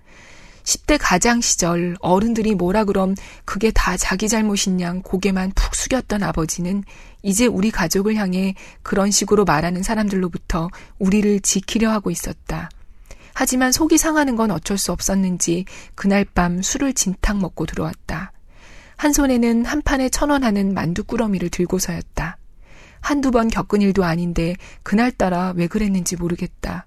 10대 0.69 0.99
가장 1.01 1.41
시절 1.41 1.95
어른들이 1.99 2.53
뭐라 2.53 2.83
그럼 2.83 3.15
그게 3.43 3.71
다 3.71 3.97
자기 3.97 4.29
잘못인 4.29 4.79
양 4.81 5.01
고개만 5.01 5.53
푹 5.55 5.73
숙였던 5.73 6.21
아버지는 6.21 6.83
이제 7.23 7.47
우리 7.47 7.71
가족을 7.71 8.15
향해 8.15 8.53
그런 8.83 9.09
식으로 9.09 9.45
말하는 9.45 9.81
사람들로부터 9.81 10.69
우리를 10.99 11.39
지키려 11.39 11.89
하고 11.89 12.11
있었다. 12.11 12.69
하지만 13.33 13.71
속이 13.71 13.97
상하는 13.97 14.35
건 14.35 14.51
어쩔 14.51 14.77
수 14.77 14.91
없었는지 14.91 15.65
그날 15.95 16.23
밤 16.23 16.61
술을 16.61 16.93
진탕 16.93 17.39
먹고 17.39 17.65
들어왔다. 17.65 18.31
한 18.95 19.13
손에는 19.13 19.65
한 19.65 19.81
판에 19.81 20.09
천 20.09 20.29
원 20.29 20.43
하는 20.43 20.75
만두 20.75 21.03
꾸러미를 21.03 21.49
들고서였다. 21.49 22.37
한두 23.01 23.31
번 23.31 23.47
겪은 23.47 23.81
일도 23.81 24.03
아닌데 24.03 24.55
그날따라 24.83 25.53
왜 25.55 25.65
그랬는지 25.65 26.15
모르겠다. 26.15 26.85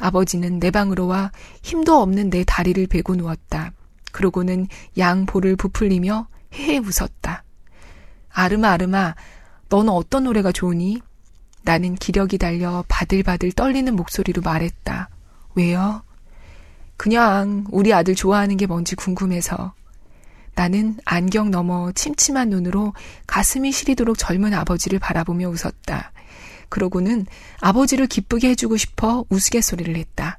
아버지는 0.00 0.58
내 0.58 0.70
방으로 0.70 1.06
와 1.06 1.30
힘도 1.62 2.00
없는 2.00 2.30
내 2.30 2.42
다리를 2.44 2.86
베고 2.86 3.14
누웠다. 3.14 3.72
그러고는 4.10 4.66
양 4.98 5.26
볼을 5.26 5.56
부풀리며 5.56 6.26
헤헤 6.54 6.78
웃었다. 6.78 7.44
아르마 8.30 8.70
아르마 8.70 9.14
너는 9.68 9.92
어떤 9.92 10.24
노래가 10.24 10.50
좋으니? 10.50 11.00
나는 11.62 11.94
기력이 11.94 12.38
달려 12.38 12.84
바들바들 12.88 13.52
떨리는 13.52 13.94
목소리로 13.94 14.42
말했다. 14.42 15.10
왜요? 15.54 16.02
그냥 16.96 17.64
우리 17.70 17.92
아들 17.92 18.14
좋아하는 18.14 18.56
게 18.56 18.66
뭔지 18.66 18.96
궁금해서. 18.96 19.74
나는 20.54 20.98
안경 21.04 21.50
너머 21.50 21.92
침침한 21.92 22.50
눈으로 22.50 22.92
가슴이 23.26 23.72
시리도록 23.72 24.18
젊은 24.18 24.52
아버지를 24.52 24.98
바라보며 24.98 25.48
웃었다. 25.48 26.12
그러고는 26.70 27.26
아버지를 27.60 28.06
기쁘게 28.06 28.48
해주고 28.50 28.78
싶어 28.78 29.26
우스갯소리를 29.28 29.94
했다. 29.96 30.38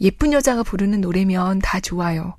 예쁜 0.00 0.32
여자가 0.32 0.62
부르는 0.62 1.00
노래면 1.00 1.58
다 1.58 1.80
좋아요. 1.80 2.36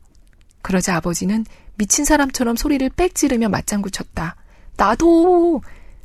그러자 0.61 0.95
아버지는 0.95 1.45
미친 1.75 2.05
사람처럼 2.05 2.55
소리를 2.55 2.87
빽 2.95 3.15
지르며 3.15 3.49
맞장구 3.49 3.91
쳤다. 3.91 4.35
나도! 4.77 5.61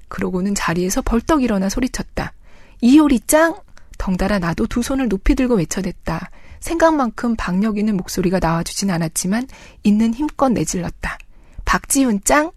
그러고는 0.08 0.54
자리에서 0.54 1.02
벌떡 1.02 1.42
일어나 1.42 1.68
소리쳤다. 1.68 2.32
이효리 2.80 3.20
짱! 3.20 3.56
덩달아 3.98 4.40
나도 4.40 4.66
두 4.66 4.82
손을 4.82 5.08
높이 5.08 5.34
들고 5.34 5.56
외쳐댔다. 5.56 6.30
생각만큼 6.60 7.36
박력 7.36 7.78
있는 7.78 7.96
목소리가 7.96 8.38
나와주진 8.40 8.90
않았지만 8.90 9.46
있는 9.82 10.14
힘껏 10.14 10.48
내질렀다. 10.48 11.18
박지훈 11.64 12.20
짱! 12.24 12.52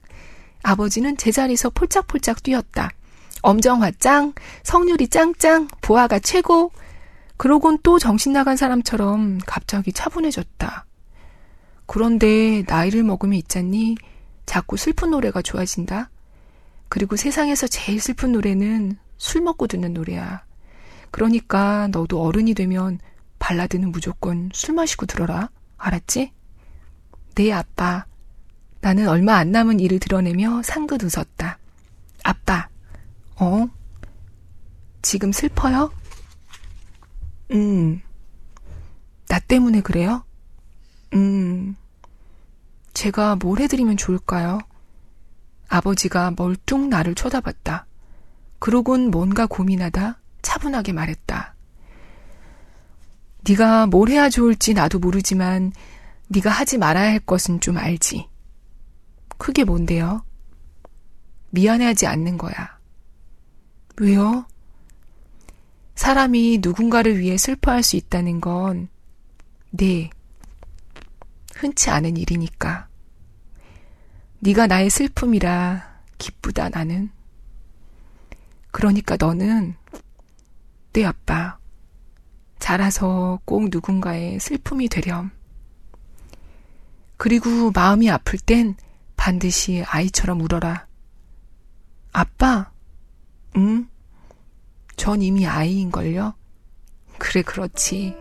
아버지는 0.63 1.17
제자리에서 1.17 1.69
폴짝폴짝 1.69 2.43
뛰었다. 2.43 2.91
엄정화 3.47 3.91
짱! 3.97 4.33
성률이 4.63 5.07
짱짱! 5.07 5.69
보아가 5.79 6.19
최고! 6.19 6.73
그러곤 7.37 7.77
또 7.81 7.97
정신 7.97 8.33
나간 8.33 8.57
사람처럼 8.57 9.39
갑자기 9.45 9.93
차분해졌다. 9.93 10.85
그런데 11.85 12.65
나이를 12.67 13.03
먹으면 13.03 13.37
있잖니 13.37 13.95
자꾸 14.45 14.75
슬픈 14.75 15.11
노래가 15.11 15.41
좋아진다. 15.41 16.09
그리고 16.89 17.15
세상에서 17.15 17.67
제일 17.67 18.01
슬픈 18.01 18.33
노래는 18.33 18.97
술 19.15 19.41
먹고 19.43 19.67
듣는 19.67 19.93
노래야. 19.93 20.43
그러니까 21.09 21.87
너도 21.93 22.21
어른이 22.23 22.53
되면 22.53 22.99
발라드는 23.39 23.93
무조건 23.93 24.49
술 24.53 24.75
마시고 24.75 25.05
들어라. 25.05 25.49
알았지? 25.77 26.33
네, 27.35 27.53
아빠. 27.53 28.05
나는 28.81 29.07
얼마 29.07 29.35
안 29.35 29.53
남은 29.53 29.79
일을 29.79 29.99
드러내며 29.99 30.63
상긋 30.63 31.01
웃었다. 31.01 31.59
아빠, 32.23 32.67
어? 33.39 33.67
지금 35.01 35.31
슬퍼요? 35.31 35.91
음. 37.51 38.01
나 39.27 39.39
때문에 39.39 39.81
그래요? 39.81 40.23
음. 41.13 41.75
제가 42.93 43.35
뭘 43.35 43.59
해드리면 43.59 43.97
좋을까요? 43.97 44.59
아버지가 45.69 46.33
멀뚱 46.35 46.89
나를 46.89 47.13
쳐다봤다. 47.13 47.85
그러곤 48.59 49.11
뭔가 49.11 49.45
고민하다 49.45 50.19
차분하게 50.41 50.93
말했다. 50.93 51.53
네가 53.47 53.87
뭘 53.87 54.09
해야 54.09 54.29
좋을지 54.29 54.73
나도 54.73 54.99
모르지만 54.99 55.71
네가 56.29 56.49
하지 56.49 56.77
말아야 56.77 57.11
할 57.11 57.19
것은 57.19 57.59
좀 57.59 57.77
알지. 57.77 58.27
그게 59.37 59.63
뭔데요? 59.63 60.23
미안해하지 61.51 62.07
않는 62.07 62.37
거야. 62.37 62.76
왜요? 63.99 64.45
사람이 65.95 66.59
누군가를 66.61 67.19
위해 67.19 67.37
슬퍼할 67.37 67.81
수 67.81 67.95
있다는 67.95 68.39
건, 68.39 68.89
네, 69.71 70.11
흔치 71.55 71.89
않은 71.89 72.17
일이니까. 72.17 72.87
네가 74.39 74.67
나의 74.67 74.91
슬픔이라 74.91 76.01
기쁘다 76.19 76.69
나는. 76.69 77.09
그러니까 78.69 79.17
너는 79.19 79.75
네 80.93 81.05
아빠 81.05 81.57
자라서 82.59 83.39
꼭 83.45 83.69
누군가의 83.69 84.39
슬픔이 84.39 84.87
되렴. 84.87 85.31
그리고 87.17 87.71
마음이 87.71 88.11
아플 88.11 88.37
땐 88.37 88.75
반드시 89.15 89.83
아이처럼 89.87 90.41
울어라. 90.41 90.85
아빠? 92.13 92.71
응? 93.57 93.87
전 94.95 95.21
이미 95.21 95.47
아이인걸요? 95.47 96.33
그래, 97.17 97.41
그렇지. 97.41 98.15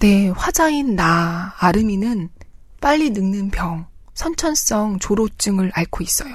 네, 0.00 0.30
화자인 0.30 0.96
나, 0.96 1.54
아름이는 1.58 2.30
빨리 2.80 3.10
늙는 3.10 3.50
병, 3.50 3.86
선천성 4.14 4.98
조로증을 4.98 5.70
앓고 5.74 6.02
있어요. 6.02 6.34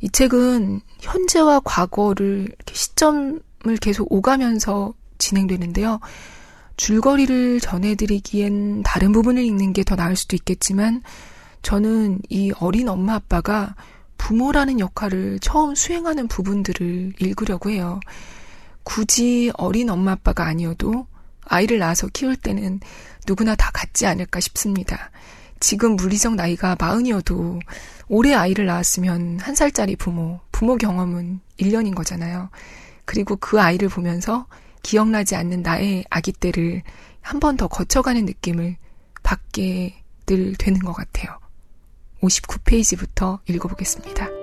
이 0.00 0.08
책은 0.10 0.82
현재와 1.00 1.60
과거를 1.64 2.54
시점을 2.70 3.47
계속 3.80 4.10
오가면서 4.12 4.94
진행되는데요. 5.18 6.00
줄거리를 6.76 7.60
전해드리기엔 7.60 8.82
다른 8.84 9.12
부분을 9.12 9.42
읽는 9.44 9.72
게 9.72 9.82
더 9.82 9.96
나을 9.96 10.14
수도 10.16 10.36
있겠지만 10.36 11.02
저는 11.62 12.20
이 12.28 12.52
어린 12.60 12.88
엄마 12.88 13.14
아빠가 13.14 13.74
부모라는 14.16 14.78
역할을 14.80 15.38
처음 15.40 15.74
수행하는 15.74 16.28
부분들을 16.28 17.14
읽으려고 17.18 17.70
해요. 17.70 18.00
굳이 18.84 19.50
어린 19.56 19.90
엄마 19.90 20.12
아빠가 20.12 20.46
아니어도 20.46 21.06
아이를 21.44 21.78
낳아서 21.78 22.06
키울 22.08 22.36
때는 22.36 22.80
누구나 23.26 23.54
다 23.54 23.70
같지 23.72 24.06
않을까 24.06 24.40
싶습니다. 24.40 25.10
지금 25.60 25.96
물리적 25.96 26.34
나이가 26.36 26.76
마흔이어도 26.78 27.58
올해 28.08 28.34
아이를 28.34 28.66
낳았으면 28.66 29.40
한 29.40 29.54
살짜리 29.54 29.96
부모, 29.96 30.40
부모 30.52 30.76
경험은 30.76 31.40
1년인 31.58 31.94
거잖아요. 31.94 32.50
그리고 33.08 33.36
그 33.36 33.58
아이를 33.58 33.88
보면서 33.88 34.46
기억나지 34.82 35.34
않는 35.34 35.62
나의 35.62 36.04
아기 36.10 36.30
때를 36.30 36.82
한 37.22 37.40
번 37.40 37.56
더 37.56 37.66
거쳐가는 37.68 38.24
느낌을 38.26 38.76
받게 39.22 40.02
늘 40.26 40.54
되는 40.56 40.78
것 40.80 40.92
같아요. 40.92 41.38
59페이지부터 42.22 43.38
읽어보겠습니다. 43.48 44.37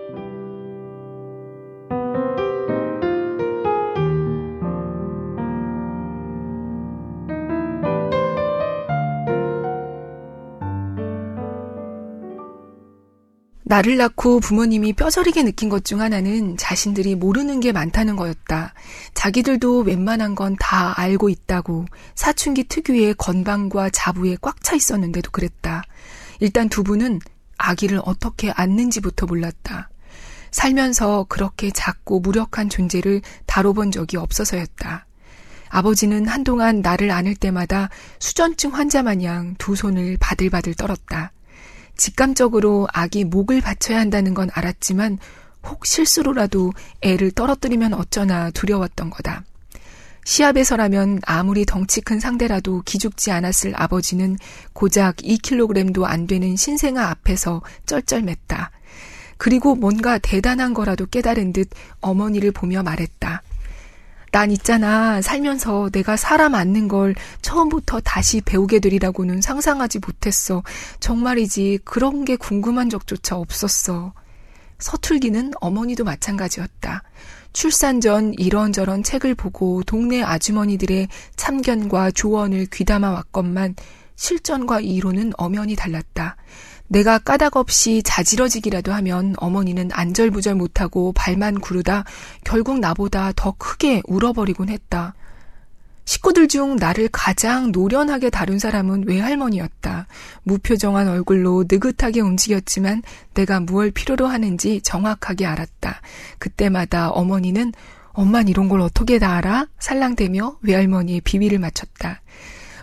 나를 13.68 13.98
낳고 13.98 14.40
부모님이 14.42 14.94
뼈저리게 14.94 15.42
느낀 15.44 15.70
것 15.70 15.84
중 15.86 16.00
하나는 16.02 16.56
자신들이 16.58 17.16
모르는 17.16 17.60
게 17.60 17.72
많다는 17.72 18.16
거였다. 18.16 18.74
자기들도 19.14 19.80
웬만한 19.80 20.36
건 20.36 20.56
다 20.60 21.00
알고 21.00 21.30
있다고 21.30 21.86
사춘기 22.16 22.64
특유의 22.64 23.16
건방과 23.16 23.90
자부에 23.92 24.38
꽉 24.42 24.64
차 24.64 24.76
있었는데도 24.76 25.32
그랬다. 25.32 25.84
일단 26.40 26.70
두 26.70 26.84
분은 26.84 27.20
아기를 27.58 28.02
어떻게 28.04 28.52
안는지부터 28.52 29.26
몰랐다. 29.26 29.90
살면서 30.52 31.26
그렇게 31.28 31.70
작고 31.72 32.20
무력한 32.22 32.70
존재를 32.70 33.22
다뤄본 33.46 33.92
적이 33.92 34.18
없어서였다. 34.18 35.06
아버지는 35.70 36.28
한동안 36.28 36.82
나를 36.82 37.12
안을 37.12 37.36
때마다 37.36 37.90
수전증 38.20 38.74
환자 38.74 39.04
마냥 39.04 39.56
두 39.58 39.76
손을 39.76 40.18
바들바들 40.20 40.76
떨었다. 40.76 41.32
직감적으로 41.98 42.88
아기 42.94 43.24
목을 43.24 43.62
받쳐야 43.62 44.00
한다는 44.00 44.34
건 44.34 44.50
알았지만 44.54 45.18
혹 45.64 45.86
실수로라도 45.86 46.74
애를 47.02 47.32
떨어뜨리면 47.32 47.94
어쩌나 47.94 48.52
두려웠던 48.52 49.10
거다. 49.10 49.44
시합에서라면 50.26 51.22
아무리 51.26 51.66
덩치 51.66 52.02
큰 52.02 52.20
상대라도 52.20 52.82
기죽지 52.84 53.32
않았을 53.32 53.74
아버지는 53.76 54.38
고작 54.74 55.18
2kg도 55.18 56.04
안 56.04 56.26
되는 56.26 56.56
신생아 56.56 57.10
앞에서 57.10 57.62
쩔쩔맸다. 57.86 58.70
그리고 59.38 59.76
뭔가 59.76 60.18
대단한 60.18 60.74
거라도 60.74 61.06
깨달은 61.06 61.54
듯 61.54 61.70
어머니를 62.02 62.52
보며 62.52 62.82
말했다. 62.82 63.44
난 64.32 64.52
있잖아. 64.52 65.22
살면서 65.22 65.90
내가 65.92 66.18
사람 66.18 66.56
앉는 66.56 66.88
걸 66.88 67.16
처음부터 67.42 68.02
다시 68.02 68.42
배우게 68.42 68.80
되리라고는 68.80 69.42
상상하지 69.42 70.00
못했어. 70.00 70.64
정말이지 71.00 71.80
그런 71.84 72.26
게 72.26 72.36
궁금한 72.36 72.90
적조차 72.90 73.38
없었어. 73.38 74.14
서툴기는 74.80 75.54
어머니도 75.62 76.04
마찬가지였다. 76.04 77.04
출산 77.54 78.02
전 78.02 78.34
이런저런 78.34 79.04
책을 79.04 79.36
보고 79.36 79.82
동네 79.84 80.22
아주머니들의 80.22 81.08
참견과 81.38 82.12
조언을 82.12 82.66
귀담아 82.66 83.12
왔건만 83.12 83.76
실전과 84.18 84.82
이론은 84.82 85.32
엄연히 85.38 85.76
달랐다. 85.76 86.36
내가 86.88 87.18
까닭 87.18 87.58
없이 87.58 88.02
자지러지기라도 88.04 88.94
하면 88.94 89.36
어머니는 89.38 89.90
안절부절 89.92 90.56
못하고 90.56 91.14
발만 91.14 91.60
구르다 91.60 92.04
결국 92.44 92.80
나보다 92.80 93.32
더 93.36 93.54
크게 93.58 94.02
울어버리곤 94.06 94.70
했다. 94.70 95.16
식구들 96.06 96.48
중 96.48 96.76
나를 96.76 97.10
가장 97.12 97.72
노련하게 97.72 98.30
다룬 98.30 98.60
사람은 98.60 99.08
외할머니였다. 99.08 100.06
무표정한 100.44 101.08
얼굴로 101.08 101.66
느긋하게 101.70 102.22
움직였지만 102.22 103.02
내가 103.34 103.60
무얼 103.60 103.90
필요로 103.90 104.28
하는지 104.28 104.82
정확하게 104.82 105.48
알았다. 105.48 106.02
그때마다 106.38 107.10
어머니는 107.10 107.74
엄만 108.12 108.48
이런 108.48 108.70
걸 108.70 108.82
어떻게 108.82 109.18
다 109.18 109.36
알아? 109.36 109.68
살랑대며 109.80 110.60
외할머니의 110.62 111.22
비위를 111.22 111.58
맞췄다. 111.58 112.22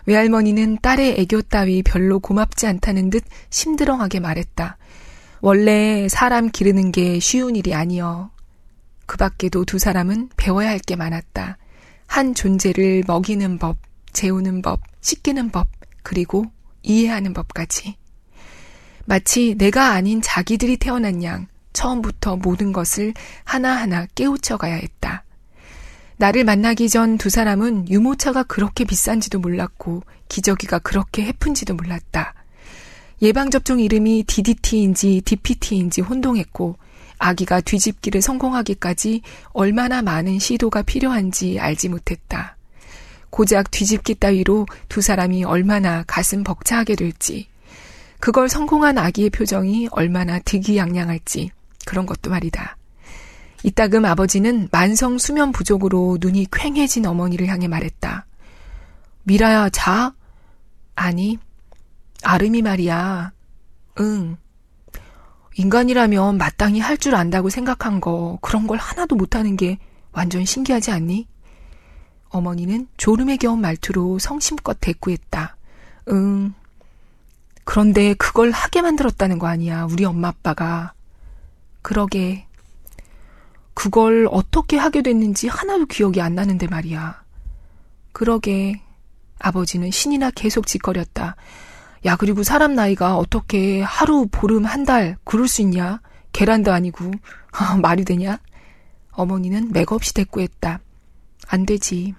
외할머니는 0.05 0.79
딸의 0.81 1.19
애교 1.19 1.43
따위 1.43 1.81
별로 1.83 2.19
고맙지 2.19 2.67
않다는 2.67 3.09
듯 3.09 3.23
심드렁하게 3.49 4.19
말했다. 4.19 4.77
원래 5.41 6.07
사람 6.09 6.49
기르는 6.49 6.91
게 6.91 7.19
쉬운 7.19 7.55
일이 7.55 7.73
아니여. 7.73 8.31
그 9.05 9.17
밖에도 9.17 9.65
두 9.65 9.79
사람은 9.79 10.29
배워야 10.37 10.69
할 10.69 10.79
게 10.79 10.95
많았다. 10.95 11.57
한 12.07 12.35
존재를 12.35 13.03
먹이는 13.07 13.57
법, 13.57 13.77
재우는 14.13 14.61
법, 14.61 14.81
씻기는 15.01 15.49
법, 15.51 15.67
그리고 16.03 16.45
이해하는 16.83 17.33
법까지. 17.33 17.95
마치 19.05 19.55
내가 19.57 19.91
아닌 19.91 20.21
자기들이 20.21 20.77
태어난 20.77 21.23
양 21.23 21.47
처음부터 21.73 22.37
모든 22.37 22.71
것을 22.71 23.13
하나하나 23.43 24.05
깨우쳐 24.15 24.57
가야 24.57 24.75
했다. 24.75 25.23
나를 26.17 26.43
만나기 26.43 26.89
전 26.89 27.17
두 27.17 27.29
사람은 27.29 27.89
유모차가 27.89 28.43
그렇게 28.43 28.85
비싼지도 28.85 29.39
몰랐고 29.39 30.03
기저귀가 30.29 30.79
그렇게 30.79 31.23
해픈지도 31.25 31.75
몰랐다. 31.75 32.33
예방접종 33.21 33.79
이름이 33.79 34.23
DDT인지 34.23 35.21
DPT인지 35.23 36.01
혼동했고 36.01 36.77
아기가 37.17 37.61
뒤집기를 37.61 38.21
성공하기까지 38.21 39.21
얼마나 39.53 40.01
많은 40.01 40.39
시도가 40.39 40.81
필요한지 40.81 41.59
알지 41.59 41.89
못했다. 41.89 42.57
고작 43.29 43.71
뒤집기 43.71 44.15
따위로 44.15 44.65
두 44.89 45.01
사람이 45.01 45.43
얼마나 45.43 46.03
가슴 46.05 46.43
벅차하게 46.43 46.95
될지, 46.95 47.47
그걸 48.19 48.49
성공한 48.49 48.97
아기의 48.97 49.29
표정이 49.31 49.87
얼마나 49.91 50.39
득이양양할지, 50.39 51.49
그런 51.85 52.05
것도 52.05 52.29
말이다. 52.29 52.77
이따금 53.63 54.03
아버지는 54.05 54.67
만성 54.71 55.17
수면 55.17 55.51
부족으로 55.51 56.17
눈이 56.19 56.47
퀭해진 56.47 57.05
어머니를 57.05 57.47
향해 57.47 57.67
말했다. 57.67 58.25
미라야, 59.23 59.69
자? 59.69 60.13
아니, 60.95 61.39
아름이 62.23 62.61
말이야. 62.61 63.31
응. 64.01 64.37
인간이라면 65.55 66.37
마땅히 66.37 66.79
할 66.79 66.97
줄 66.97 67.15
안다고 67.15 67.49
생각한 67.49 68.01
거, 68.01 68.37
그런 68.41 68.67
걸 68.67 68.77
하나도 68.77 69.15
못하는 69.15 69.55
게 69.55 69.77
완전 70.11 70.43
신기하지 70.45 70.91
않니? 70.91 71.27
어머니는 72.29 72.87
졸음에 72.97 73.37
겨운 73.37 73.61
말투로 73.61 74.19
성심껏 74.19 74.77
대꾸했다. 74.81 75.55
응. 76.09 76.53
그런데 77.63 78.13
그걸 78.15 78.51
하게 78.51 78.81
만들었다는 78.81 79.39
거 79.39 79.47
아니야, 79.47 79.85
우리 79.85 80.03
엄마 80.03 80.29
아빠가. 80.29 80.93
그러게. 81.81 82.45
그걸 83.73 84.27
어떻게 84.31 84.77
하게 84.77 85.01
됐는지 85.01 85.47
하나도 85.47 85.87
기억이 85.87 86.21
안 86.21 86.35
나는데 86.35 86.67
말이야. 86.67 87.23
그러게. 88.11 88.81
아버지는 89.39 89.91
신이나 89.91 90.31
계속 90.31 90.67
짓거렸다. 90.67 91.35
야, 92.05 92.15
그리고 92.15 92.43
사람 92.43 92.75
나이가 92.75 93.17
어떻게 93.17 93.81
하루, 93.81 94.27
보름, 94.31 94.65
한 94.65 94.85
달, 94.85 95.17
그럴 95.23 95.47
수 95.47 95.61
있냐? 95.61 96.01
계란도 96.31 96.71
아니고. 96.71 97.11
아, 97.51 97.77
말이 97.77 98.05
되냐? 98.05 98.39
어머니는 99.11 99.71
맥없이 99.71 100.13
대꾸했다. 100.13 100.79
안 101.47 101.65
되지. 101.65 102.13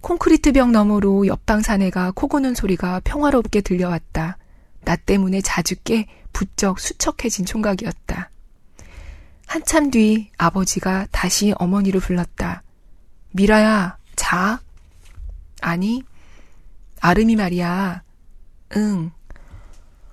콘크리트 0.00 0.52
벽 0.52 0.70
너머로 0.70 1.26
옆방 1.28 1.62
사내가 1.62 2.10
코 2.10 2.26
고는 2.26 2.54
소리가 2.54 3.00
평화롭게 3.04 3.60
들려왔다. 3.60 4.36
나 4.84 4.96
때문에 4.96 5.40
자주 5.40 5.76
깨 5.76 6.06
부쩍 6.32 6.80
수척해진 6.80 7.44
총각이었다. 7.44 8.31
한참 9.52 9.90
뒤 9.90 10.30
아버지가 10.38 11.08
다시 11.10 11.52
어머니를 11.58 12.00
불렀다. 12.00 12.62
미라야, 13.32 13.98
자? 14.16 14.62
아니, 15.60 16.02
아름이 17.02 17.36
말이야. 17.36 18.02
응. 18.76 19.10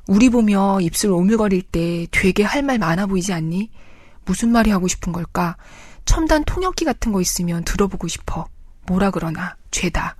우리 0.07 0.29
보며 0.29 0.79
입술 0.81 1.11
오물거릴 1.11 1.61
때 1.61 2.05
되게 2.11 2.43
할 2.43 2.63
말 2.63 2.79
많아 2.79 3.05
보이지 3.05 3.31
않니? 3.31 3.71
무슨 4.25 4.49
말이 4.51 4.71
하고 4.71 4.89
싶은 4.89 5.13
걸까? 5.13 5.55
첨단 6.03 6.43
통역기 6.43 6.83
같은 6.83 7.13
거 7.13 7.21
있으면 7.21 7.63
들어보고 7.63 8.09
싶어. 8.09 8.45
뭐라 8.87 9.09
그러나, 9.09 9.55
죄다. 9.71 10.17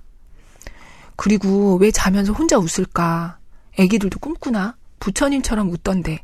그리고 1.16 1.76
왜 1.76 1.90
자면서 1.90 2.32
혼자 2.32 2.56
웃을까? 2.56 3.38
애기들도 3.78 4.18
꿈꾸나? 4.18 4.78
부처님처럼 4.98 5.68
웃던데. 5.68 6.22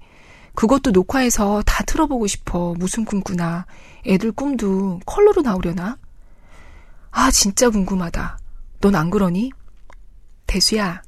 그것도 0.57 0.91
녹화해서 0.91 1.63
다 1.67 1.85
틀어보고 1.85 2.27
싶어. 2.27 2.75
무슨 2.79 3.05
꿈꾸나. 3.05 3.67
애들 4.07 4.33
꿈도 4.33 4.99
컬러로 5.07 5.43
나오려나? 5.43 5.99
아, 7.11 7.31
진짜 7.31 7.71
궁금하다. 7.71 8.39
넌 8.81 8.95
안 8.95 9.11
그러니? 9.11 9.51
대수야, 10.47 11.03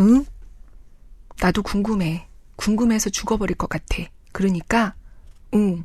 응? 0.00 0.24
나도 1.40 1.62
궁금해. 1.62 2.28
궁금해서 2.56 3.10
죽어버릴 3.10 3.56
것 3.56 3.68
같아. 3.68 4.02
그러니까, 4.32 4.94
응, 5.54 5.84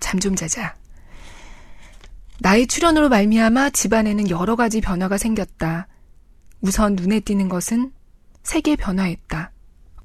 잠 0.00 0.20
좀 0.20 0.34
자자. 0.36 0.76
나의 2.40 2.66
출연으로 2.66 3.08
말미암아 3.08 3.70
집안에는 3.70 4.28
여러 4.30 4.56
가지 4.56 4.80
변화가 4.80 5.18
생겼다. 5.18 5.86
우선 6.60 6.94
눈에 6.96 7.20
띄는 7.20 7.48
것은 7.48 7.92
색의 8.42 8.76
변화였다. 8.76 9.52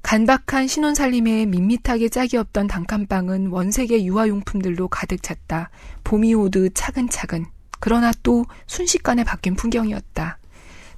간박한 0.02 0.66
신혼살림에 0.66 1.46
밋밋하게 1.46 2.08
짝이 2.08 2.36
없던 2.36 2.66
단칸방은 2.66 3.48
원색의 3.48 4.06
유아용품들로 4.06 4.88
가득 4.88 5.22
찼다. 5.22 5.70
봄이 6.04 6.34
오듯 6.34 6.72
차근차근. 6.74 7.46
그러나 7.78 8.12
또 8.22 8.44
순식간에 8.66 9.24
바뀐 9.24 9.54
풍경이었다. 9.54 10.38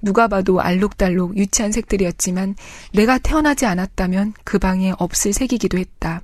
누가 0.03 0.28
봐도 0.28 0.61
알록달록 0.61 1.36
유치한 1.36 1.72
색들이었지만 1.72 2.57
내가 2.92 3.18
태어나지 3.18 3.66
않았다면 3.66 4.34
그 4.44 4.59
방에 4.59 4.92
없을 4.98 5.32
색이기도 5.32 5.78
했다. 5.78 6.22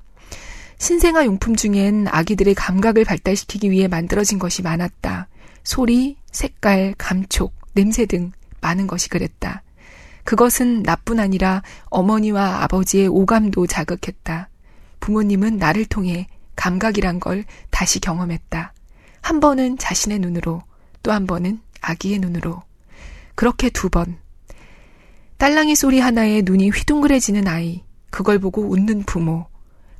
신생아 0.78 1.24
용품 1.24 1.56
중엔 1.56 2.06
아기들의 2.08 2.54
감각을 2.54 3.04
발달시키기 3.04 3.70
위해 3.70 3.88
만들어진 3.88 4.38
것이 4.38 4.62
많았다. 4.62 5.28
소리, 5.64 6.16
색깔, 6.30 6.94
감촉, 6.98 7.52
냄새 7.74 8.06
등 8.06 8.32
많은 8.60 8.86
것이 8.86 9.08
그랬다. 9.08 9.62
그것은 10.24 10.82
나뿐 10.82 11.20
아니라 11.20 11.62
어머니와 11.86 12.62
아버지의 12.64 13.08
오감도 13.08 13.66
자극했다. 13.66 14.48
부모님은 15.00 15.56
나를 15.58 15.84
통해 15.86 16.28
감각이란 16.56 17.20
걸 17.20 17.44
다시 17.70 18.00
경험했다. 18.00 18.72
한 19.20 19.40
번은 19.40 19.78
자신의 19.78 20.18
눈으로, 20.18 20.62
또 21.02 21.12
한 21.12 21.26
번은 21.26 21.60
아기의 21.80 22.18
눈으로. 22.18 22.62
그렇게 23.34 23.70
두 23.70 23.88
번. 23.88 24.18
딸랑이 25.36 25.76
소리 25.76 26.00
하나에 26.00 26.42
눈이 26.44 26.70
휘둥그레지는 26.70 27.46
아이, 27.46 27.84
그걸 28.10 28.38
보고 28.38 28.62
웃는 28.62 29.04
부모. 29.04 29.46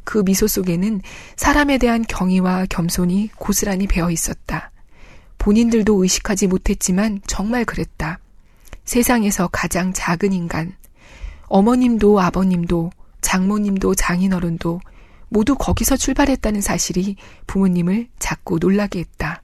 그 0.05 0.25
미소 0.25 0.47
속에는 0.47 1.03
사람에 1.37 1.79
대한 1.79 2.03
경의와 2.03 2.67
겸손이 2.67 3.31
고스란히 3.37 3.87
배어 3.87 4.11
있었다. 4.11 4.73
본인들도 5.39 6.03
의식하지 6.03 6.49
못했지만 6.49 7.21
정말 7.27 7.65
그랬다. 7.65 8.19
세상에서 8.89 9.51
가장 9.53 9.93
작은 9.93 10.33
인간. 10.33 10.75
어머님도 11.49 12.21
아버님도 12.21 12.91
장모님도 13.21 13.95
장인어른도 13.95 14.81
모두 15.29 15.55
거기서 15.57 15.99
출발했다는 15.99 16.63
사실이 16.63 17.17
부모님을 17.47 18.09
자꾸 18.19 18.59
놀라게 18.59 19.01
했다. 19.01 19.43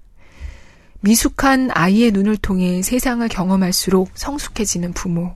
미숙한 1.00 1.68
아이의 1.74 2.12
눈을 2.12 2.38
통해 2.38 2.80
세상을 2.80 3.28
경험할수록 3.28 4.12
성숙해지는 4.14 4.94
부모. 4.94 5.34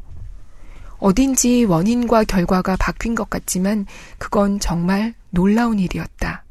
어딘지 0.97 1.65
원인과 1.65 2.25
결과가 2.25 2.77
바뀐 2.77 3.15
것 3.15 3.29
같지만 3.29 3.85
그건 4.17 4.59
정말 4.59 5.13
놀라운 5.29 5.79
일이었다. 5.79 6.45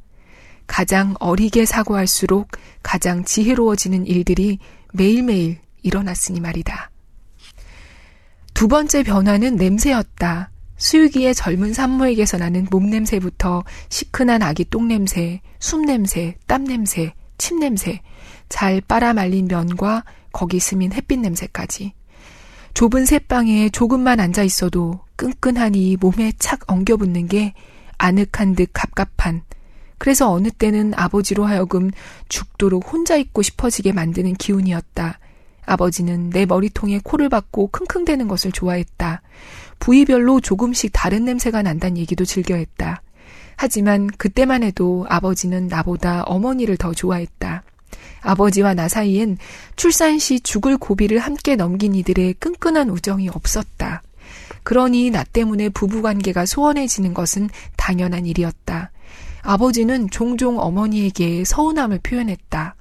가장 0.68 1.16
어리게 1.20 1.66
사고할수록 1.66 2.52
가장 2.84 3.24
지혜로워지는 3.26 4.06
일들이 4.06 4.60
매일매일 4.94 5.58
일어났으니 5.82 6.40
말이다. 6.40 6.92
두 8.58 8.68
번째 8.68 9.04
변화는 9.04 9.56
냄새였다. 9.56 10.50
수유기의 10.78 11.36
젊은 11.36 11.74
산모에게서 11.74 12.40
나는 12.40 12.66
몸냄새부터 12.72 13.64
시큰한 13.90 14.42
아기 14.42 14.66
똥냄새, 14.66 15.42
숨냄새, 15.60 16.38
땀냄새, 16.48 17.14
침냄새, 17.38 18.02
잘 18.50 18.82
빨아 18.82 19.14
말린 19.14 19.48
면과 19.48 20.04
거기 20.32 20.60
스민 20.60 20.92
햇빛 20.92 21.20
냄새까지. 21.20 21.94
좁은 22.74 23.06
새방에 23.06 23.70
조금만 23.70 24.20
앉아 24.20 24.42
있어도 24.42 25.02
끈끈하니 25.18 25.98
몸에 26.02 26.34
착 26.40 26.62
엉겨붙는 26.66 27.28
게 27.28 27.54
아늑한 28.00 28.56
듯 28.56 28.72
갑갑한 28.74 29.44
그래서 30.00 30.32
어느 30.32 30.50
때는 30.50 30.96
아버지로 30.96 31.46
하여금 31.46 31.92
죽도록 32.28 32.92
혼자 32.92 33.18
있고 33.18 33.44
싶어지게 33.44 33.92
만드는 33.92 34.34
기운이었다. 34.34 35.20
아버지는 35.68 36.32
내 36.32 36.46
머리통에 36.46 37.02
코를 37.04 37.30
박고 37.30 37.68
킁킁대는 37.68 38.28
것을 38.28 38.52
좋아했다. 38.52 39.22
부위별로 39.80 40.40
조금씩 40.40 40.92
다른 40.94 41.26
냄새가 41.26 41.62
난다는 41.62 41.98
얘기도 41.98 42.26
즐겨했다. 42.26 43.04
하지만 43.58 44.08
그때만 44.08 44.64
해도 44.64 45.06
아버지는 45.10 45.68
나보다 45.68 46.24
어머니를 46.24 46.78
더 46.78 46.94
좋아했다. 46.94 47.64
아버지와 48.22 48.74
나 48.74 48.88
사이엔 48.88 49.38
출산 49.76 50.18
시 50.20 50.40
죽을 50.40 50.78
고비를 50.78 51.20
함께 51.20 51.56
넘긴 51.56 51.96
이들의 51.96 52.36
끈끈한 52.36 52.90
우정이 52.90 53.30
없었다. 53.30 54.02
그러니 54.64 55.12
나 55.12 55.24
때문에 55.24 55.70
부부관계가 55.70 56.46
소원해지는 56.46 57.14
것은 57.14 57.50
당연한 57.76 58.26
일이었다. 58.26 58.92
아버지는 59.42 60.10
종종 60.10 60.60
어머니에게 60.60 61.44
서운함을 61.46 62.00
표현했다. 62.04 62.76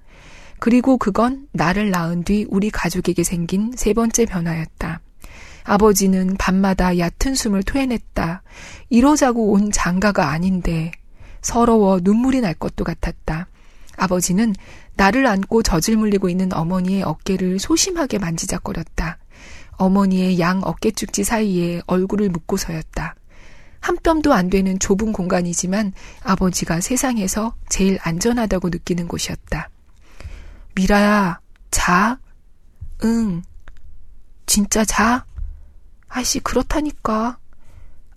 그리고 0.58 0.96
그건 0.96 1.46
나를 1.52 1.90
낳은 1.90 2.24
뒤 2.24 2.46
우리 2.48 2.70
가족에게 2.70 3.22
생긴 3.22 3.72
세 3.76 3.92
번째 3.92 4.24
변화였다. 4.24 5.00
아버지는 5.64 6.36
밤마다 6.38 6.96
얕은 6.98 7.34
숨을 7.34 7.62
토해냈다. 7.62 8.42
이러자고 8.88 9.52
온 9.52 9.70
장가가 9.72 10.30
아닌데 10.30 10.92
서러워 11.42 12.00
눈물이 12.02 12.40
날 12.40 12.54
것도 12.54 12.84
같았다. 12.84 13.48
아버지는 13.96 14.54
나를 14.94 15.26
안고 15.26 15.62
젖을 15.62 15.96
물리고 15.96 16.28
있는 16.28 16.52
어머니의 16.52 17.02
어깨를 17.02 17.58
소심하게 17.58 18.18
만지작거렸다. 18.18 19.18
어머니의 19.72 20.38
양 20.38 20.62
어깨축지 20.62 21.24
사이에 21.24 21.82
얼굴을 21.86 22.30
묻고서였다. 22.30 23.14
한 23.80 23.96
뼘도 24.02 24.32
안 24.32 24.50
되는 24.50 24.78
좁은 24.78 25.12
공간이지만 25.12 25.92
아버지가 26.22 26.80
세상에서 26.80 27.54
제일 27.68 27.98
안전하다고 28.02 28.70
느끼는 28.70 29.06
곳이었다. 29.06 29.68
미라야, 30.76 31.40
자? 31.70 32.18
응. 33.04 33.42
진짜 34.44 34.84
자? 34.84 35.24
아씨, 36.08 36.38
그렇다니까. 36.40 37.38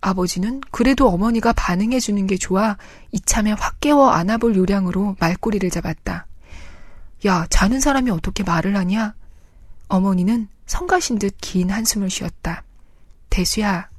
아버지는 0.01 0.62
그래도 0.72 1.10
어머니가 1.10 1.51
반응해주는 1.53 2.28
게 2.28 2.38
좋아 2.38 2.78
이참에 3.12 3.51
확 3.53 3.80
깨워 3.82 4.10
안아볼 4.12 4.55
요량으로 4.55 5.16
말꼬리를 5.20 5.70
잡았다. 5.70 6.28
야, 7.26 7.47
자는 7.49 7.80
사람이 7.82 8.10
어떻게 8.12 8.43
말을 8.43 8.78
하냐? 8.78 9.14
어머니는 9.89 10.47
성가신 10.68 11.20
듯 11.20 11.36
긴 11.41 11.70
한숨을 11.72 12.10
쉬었다. 12.10 12.64
대수야. 13.30 13.89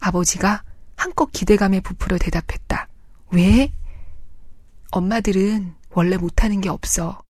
아버지가 0.00 0.62
한껏 0.96 1.30
기대감에 1.32 1.80
부풀어 1.80 2.18
대답했다. 2.18 2.88
왜? 3.30 3.72
엄마들은 4.90 5.74
원래 5.90 6.16
못하는 6.16 6.60
게 6.60 6.68
없어. 6.68 7.22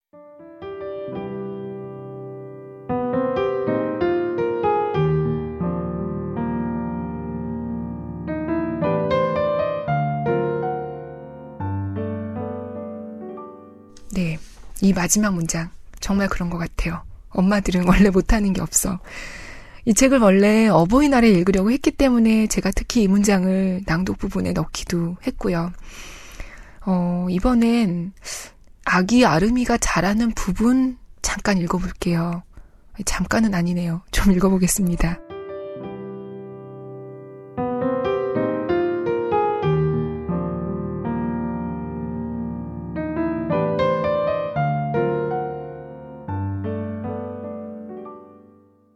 이 14.83 14.93
마지막 14.93 15.35
문장. 15.35 15.71
정말 16.01 16.29
그런 16.29 16.51
것 16.51 16.59
같아요. 16.59 17.03
엄마들은 17.31 17.87
원래 17.87 18.11
못하는 18.11 18.53
게 18.53 18.61
없어. 18.61 18.99
이 19.85 19.95
책을 19.95 20.19
원래 20.19 20.69
어버이날에 20.69 21.31
읽으려고 21.31 21.71
했기 21.71 21.91
때문에 21.91 22.49
제가 22.49 22.71
특히 22.73 23.05
이 23.05 23.09
문장을 23.09 23.83
낭독 23.87 24.19
부분에 24.19 24.53
넣기도 24.53 25.17
했고요. 25.27 25.73
어, 26.85 27.27
이번엔 27.31 28.13
아기 28.85 29.25
아름이가 29.25 29.79
자라는 29.79 30.33
부분 30.33 30.99
잠깐 31.23 31.59
읽어볼게요. 31.59 32.43
잠깐은 33.05 33.55
아니네요. 33.55 34.03
좀 34.11 34.33
읽어보겠습니다. 34.33 35.32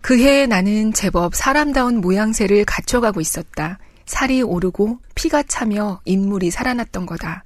그해 0.07 0.47
나는 0.47 0.93
제법 0.93 1.35
사람다운 1.35 2.01
모양새를 2.01 2.65
갖춰가고 2.65 3.21
있었다. 3.21 3.81
살이 4.05 4.41
오르고 4.41 5.01
피가 5.17 5.43
차며 5.43 6.01
인물이 6.05 6.53
살아났던 6.53 7.07
거다. 7.07 7.43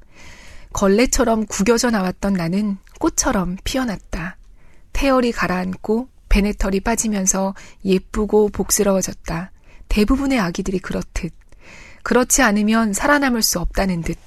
걸레처럼 0.75 1.47
구겨져 1.47 1.89
나왔던 1.89 2.35
나는 2.35 2.77
꽃처럼 2.99 3.57
피어났다. 3.65 4.37
태열이 4.93 5.33
가라앉고 5.33 6.09
베네털이 6.29 6.81
빠지면서 6.81 7.55
예쁘고 7.83 8.51
복스러워졌다. 8.51 9.53
대부분의 9.89 10.39
아기들이 10.39 10.81
그렇듯. 10.81 11.33
그렇지 12.03 12.43
않으면 12.43 12.93
살아남을 12.93 13.41
수 13.41 13.59
없다는 13.59 14.03
듯. 14.03 14.19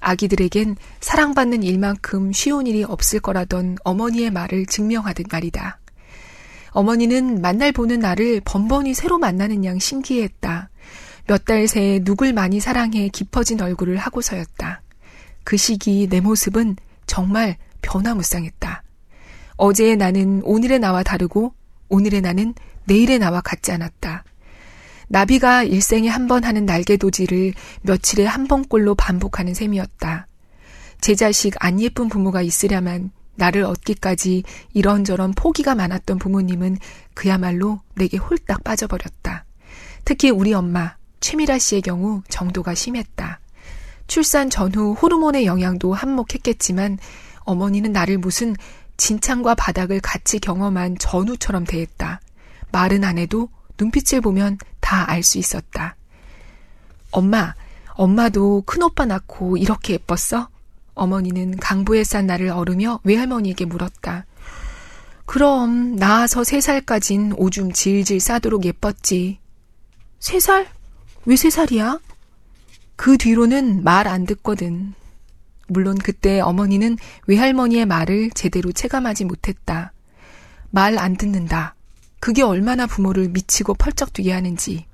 아기들에겐 0.00 0.76
사랑받는 1.00 1.62
일만큼 1.62 2.32
쉬운 2.32 2.66
일이 2.66 2.84
없을 2.84 3.20
거라던 3.20 3.76
어머니의 3.84 4.30
말을 4.30 4.64
증명하듯 4.64 5.26
말이다. 5.30 5.78
어머니는 6.76 7.40
만날 7.40 7.72
보는 7.72 8.00
나를 8.00 8.42
번번이 8.44 8.92
새로 8.92 9.16
만나는 9.16 9.64
양 9.64 9.78
신기했다. 9.78 10.68
몇 11.26 11.46
달 11.46 11.66
새에 11.68 12.00
누굴 12.00 12.34
많이 12.34 12.60
사랑해 12.60 13.08
깊어진 13.08 13.62
얼굴을 13.62 13.96
하고서였다. 13.96 14.82
그 15.42 15.56
시기 15.56 16.06
내 16.06 16.20
모습은 16.20 16.76
정말 17.06 17.56
변화무쌍했다. 17.80 18.82
어제의 19.56 19.96
나는 19.96 20.42
오늘의 20.44 20.78
나와 20.80 21.02
다르고 21.02 21.54
오늘의 21.88 22.20
나는 22.20 22.52
내일의 22.84 23.20
나와 23.20 23.40
같지 23.40 23.72
않았다. 23.72 24.24
나비가 25.08 25.62
일생에 25.62 26.10
한 26.10 26.26
번 26.28 26.44
하는 26.44 26.66
날개 26.66 26.98
도지를 26.98 27.54
며칠에 27.82 28.26
한 28.26 28.46
번꼴로 28.46 28.96
반복하는 28.96 29.54
셈이었다. 29.54 30.26
제 31.00 31.14
자식 31.14 31.54
안 31.58 31.80
예쁜 31.80 32.10
부모가 32.10 32.42
있으려면 32.42 33.12
나를 33.36 33.62
얻기까지 33.64 34.42
이런저런 34.72 35.32
포기가 35.34 35.74
많았던 35.74 36.18
부모님은 36.18 36.78
그야말로 37.14 37.80
내게 37.94 38.16
홀딱 38.16 38.64
빠져버렸다. 38.64 39.44
특히 40.04 40.30
우리 40.30 40.52
엄마, 40.54 40.96
최미라 41.20 41.58
씨의 41.58 41.82
경우 41.82 42.22
정도가 42.28 42.74
심했다. 42.74 43.40
출산 44.06 44.50
전후 44.50 44.92
호르몬의 44.92 45.46
영향도 45.46 45.92
한몫했겠지만 45.94 46.98
어머니는 47.40 47.92
나를 47.92 48.18
무슨 48.18 48.54
진창과 48.96 49.54
바닥을 49.56 50.00
같이 50.00 50.38
경험한 50.38 50.98
전우처럼 50.98 51.64
대했다. 51.64 52.20
말은 52.72 53.04
안 53.04 53.18
해도 53.18 53.48
눈빛을 53.78 54.20
보면 54.20 54.58
다 54.80 55.04
알 55.08 55.22
수 55.22 55.38
있었다. 55.38 55.96
엄마, 57.10 57.54
엄마도 57.94 58.62
큰오빠 58.66 59.06
낳고 59.06 59.56
이렇게 59.56 59.94
예뻤어? 59.94 60.48
어머니는 60.96 61.56
강부에 61.58 62.02
싼 62.02 62.26
나를 62.26 62.48
얼으며 62.48 63.00
외할머니에게 63.04 63.64
물었다. 63.66 64.26
그럼 65.26 65.96
나아서 65.96 66.42
세 66.44 66.60
살까진 66.60 67.32
오줌 67.36 67.72
질질 67.72 68.18
싸도록 68.20 68.64
예뻤지. 68.64 69.38
세 70.18 70.40
살? 70.40 70.68
왜 71.26 71.36
세 71.36 71.50
살이야? 71.50 72.00
그 72.96 73.18
뒤로는 73.18 73.84
말 73.84 74.06
안 74.08 74.24
듣거든. 74.26 74.94
물론 75.68 75.98
그때 75.98 76.40
어머니는 76.40 76.96
외할머니의 77.26 77.86
말을 77.86 78.30
제대로 78.30 78.72
체감하지 78.72 79.24
못했다. 79.24 79.92
말 80.70 80.98
안 80.98 81.16
듣는다. 81.16 81.74
그게 82.20 82.42
얼마나 82.42 82.86
부모를 82.86 83.28
미치고 83.28 83.74
펄쩍 83.74 84.12
뛰게 84.12 84.32
하는지, 84.32 84.86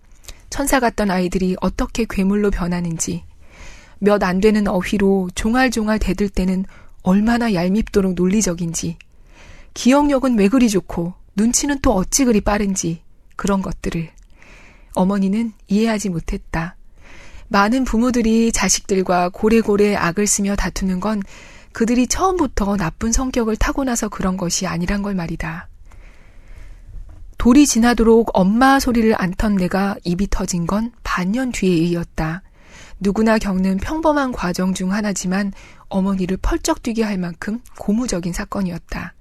천사 0.51 0.81
같던 0.81 1.11
아이들이 1.11 1.57
어떻게 1.61 2.05
괴물로 2.09 2.51
변하는지, 2.51 3.25
몇 4.03 4.23
안 4.25 4.41
되는 4.41 4.67
어휘로 4.67 5.31
종알종알 5.35 5.99
대들 6.01 6.29
때는 6.29 6.65
얼마나 7.03 7.55
얄밉도록 7.55 8.15
논리적인지, 8.15 8.97
기억력은 9.75 10.37
왜 10.39 10.49
그리 10.49 10.69
좋고 10.69 11.15
눈치는 11.37 11.79
또 11.83 11.93
어찌 11.95 12.25
그리 12.25 12.41
빠른지 12.41 13.03
그런 13.37 13.63
것들을 13.63 14.11
어머니는 14.95 15.53
이해하지 15.69 16.09
못했다. 16.11 16.77
많은 17.49 17.85
부모들이 17.85 18.51
자식들과 18.53 19.29
고래고래 19.31 19.95
악을 19.95 20.27
쓰며 20.27 20.57
다투는 20.57 21.01
건 21.01 21.23
그들이 21.73 22.07
처음부터 22.07 22.77
나쁜 22.77 23.13
성격을 23.13 23.57
타고나서 23.57 24.09
그런 24.09 24.37
것이 24.37 24.67
아니란 24.67 25.03
걸 25.03 25.15
말이다. 25.15 25.69
돌이 27.39 27.67
지나도록 27.67 28.31
엄마 28.35 28.79
소리를 28.79 29.15
안 29.21 29.33
턴 29.37 29.57
내가 29.57 29.97
입이 30.05 30.29
터진 30.31 30.67
건 30.67 30.93
반년 31.03 31.51
뒤에 31.53 31.75
이었다. 31.77 32.43
누구나 33.03 33.37
겪는 33.37 33.79
평범한 33.79 34.31
과정 34.31 34.75
중 34.75 34.93
하나지만 34.93 35.53
어머니를 35.89 36.39
펄쩍 36.41 36.85
뛰게 36.85 37.03
할 37.03 37.19
만큼 37.19 37.61
고무적인 37.77 38.33
사건이었다. 38.33 39.15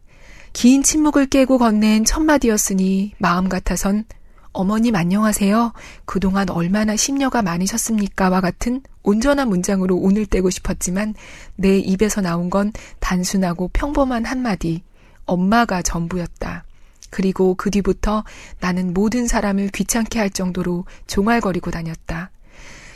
긴 0.54 0.84
침묵을 0.84 1.26
깨고 1.26 1.58
건넨 1.58 2.06
첫 2.06 2.22
마디였으니 2.22 3.14
마음 3.18 3.50
같아선 3.50 4.06
어머님 4.52 4.96
안녕하세요. 4.96 5.74
그동안 6.06 6.50
얼마나 6.52 6.96
심려가 6.96 7.42
많으셨습니까?와 7.42 8.40
같은 8.40 8.84
온전한 9.02 9.50
문장으로 9.50 9.96
오늘 9.98 10.28
떼고 10.28 10.52
싶었지만 10.52 11.16
내 11.56 11.80
입에서 11.80 12.22
나온 12.22 12.52
건 12.52 12.72
단순하고 13.00 13.72
평범한 13.74 14.26
한마디. 14.26 14.84
엄마가 15.26 15.82
전부였다. 15.82 16.66
그리고 17.10 17.56
그 17.56 17.72
뒤부터 17.72 18.26
나는 18.60 18.94
모든 18.94 19.28
사람을 19.28 19.70
귀찮게 19.70 20.20
할 20.20 20.30
정도로 20.30 20.86
종알거리고 21.08 21.72
다녔다. 21.72 22.30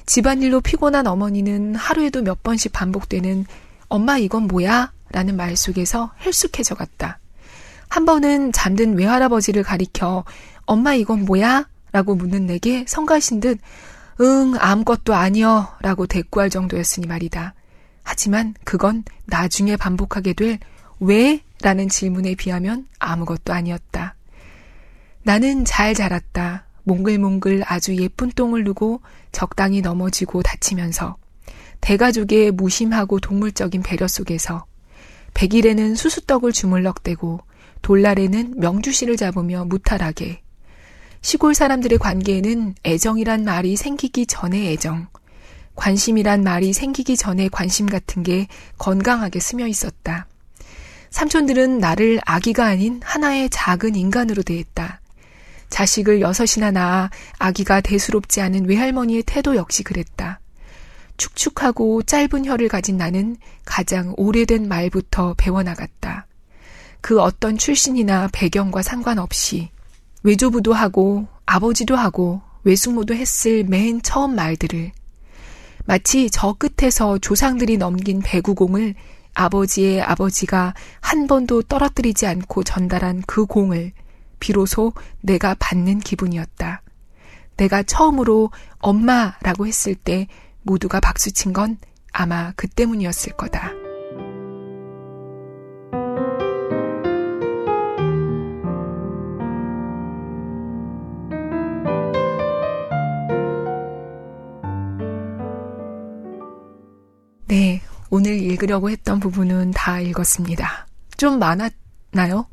집안일로 0.05 0.61
피곤한 0.61 1.07
어머니는 1.07 1.75
하루에도 1.75 2.21
몇 2.21 2.43
번씩 2.43 2.71
반복되는 2.71 3.45
엄마 3.87 4.17
이건 4.17 4.47
뭐야? 4.47 4.91
라는 5.11 5.35
말 5.35 5.55
속에서 5.55 6.11
헬쑥해져 6.25 6.75
갔다. 6.75 7.19
한 7.89 8.05
번은 8.05 8.51
잠든 8.51 8.97
외할아버지를 8.97 9.63
가리켜 9.63 10.25
엄마 10.65 10.93
이건 10.93 11.25
뭐야? 11.25 11.67
라고 11.91 12.15
묻는 12.15 12.45
내게 12.45 12.83
성가신 12.87 13.39
듯 13.39 13.59
응, 14.21 14.53
아무것도 14.59 15.13
아니여 15.13 15.77
라고 15.81 16.07
대꾸할 16.07 16.49
정도였으니 16.49 17.07
말이다. 17.07 17.53
하지만 18.03 18.53
그건 18.63 19.03
나중에 19.25 19.77
반복하게 19.77 20.33
될 20.33 20.59
왜? 20.99 21.41
라는 21.61 21.89
질문에 21.89 22.35
비하면 22.35 22.87
아무것도 22.99 23.53
아니었다. 23.53 24.15
나는 25.23 25.65
잘 25.65 25.93
자랐다. 25.93 26.64
몽글몽글 26.85 27.63
아주 27.65 27.95
예쁜 27.97 28.31
똥을 28.31 28.63
누고 28.63 29.01
적당히 29.31 29.81
넘어지고 29.81 30.41
다치면서 30.41 31.17
대가족의 31.81 32.51
무심하고 32.51 33.19
동물적인 33.19 33.83
배려 33.83 34.07
속에서 34.07 34.65
백일에는 35.33 35.95
수수떡을 35.95 36.53
주물럭대고 36.53 37.41
돌날에는 37.81 38.55
명주씨를 38.57 39.17
잡으며 39.17 39.65
무탈하게 39.65 40.41
시골 41.21 41.53
사람들의 41.53 41.97
관계에는 41.97 42.75
애정이란 42.85 43.43
말이 43.43 43.75
생기기 43.75 44.27
전에 44.27 44.71
애정, 44.71 45.07
관심이란 45.75 46.43
말이 46.43 46.71
생기기 46.71 47.17
전에 47.17 47.49
관심 47.49 47.87
같은 47.87 48.23
게 48.23 48.47
건강하게 48.77 49.39
스며 49.39 49.67
있었다. 49.67 50.27
삼촌들은 51.09 51.79
나를 51.79 52.19
아기가 52.25 52.65
아닌 52.65 53.01
하나의 53.03 53.49
작은 53.49 53.95
인간으로 53.95 54.43
대했다. 54.43 55.01
자식을 55.69 56.21
여섯이나 56.21 56.71
낳아 56.71 57.09
아기가 57.37 57.81
대수롭지 57.81 58.41
않은 58.41 58.67
외할머니의 58.67 59.23
태도 59.23 59.55
역시 59.55 59.83
그랬다. 59.83 60.39
축축하고 61.17 62.03
짧은 62.03 62.45
혀를 62.45 62.67
가진 62.67 62.97
나는 62.97 63.37
가장 63.63 64.13
오래된 64.17 64.67
말부터 64.67 65.35
배워나갔다. 65.37 66.27
그 67.01 67.21
어떤 67.21 67.57
출신이나 67.57 68.29
배경과 68.31 68.81
상관없이 68.81 69.69
외조부도 70.23 70.73
하고 70.73 71.27
아버지도 71.45 71.95
하고 71.95 72.41
외숙모도 72.63 73.13
했을 73.13 73.63
맨 73.63 74.01
처음 74.01 74.35
말들을 74.35 74.91
마치 75.85 76.29
저 76.31 76.53
끝에서 76.53 77.19
조상들이 77.19 77.77
넘긴 77.77 78.21
배구공을 78.21 78.95
아버지의 79.35 80.01
아버지가 80.01 80.73
한 80.99 81.27
번도 81.27 81.63
떨어뜨리지 81.63 82.25
않고 82.25 82.63
전달한 82.63 83.21
그 83.27 83.45
공을 83.45 83.91
비로소 84.39 84.93
내가 85.21 85.55
받는 85.57 85.99
기분이었다. 85.99 86.81
내가 87.57 87.83
처음으로 87.83 88.51
엄마라고 88.79 89.67
했을 89.67 89.95
때 89.95 90.27
모두가 90.63 90.99
박수친 90.99 91.53
건 91.53 91.77
아마 92.11 92.51
그 92.55 92.67
때문이었을 92.67 93.33
거다. 93.33 93.71
네, 107.47 107.81
오늘 108.09 108.41
읽으려고 108.41 108.89
했던 108.89 109.19
부분은 109.19 109.71
다 109.71 109.99
읽었습니다. 109.99 110.87
좀 111.15 111.39
많았나요? 111.39 112.47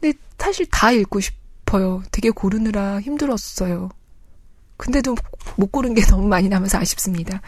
근데 0.00 0.16
사실 0.38 0.66
다 0.66 0.90
읽고 0.92 1.20
싶어요. 1.20 2.02
되게 2.10 2.30
고르느라 2.30 3.00
힘들었어요. 3.00 3.90
근데도 4.76 5.16
못 5.56 5.72
고른 5.72 5.92
게 5.92 6.00
너무 6.06 6.26
많이 6.28 6.48
남아서 6.48 6.78
아쉽습니다. 6.78 7.42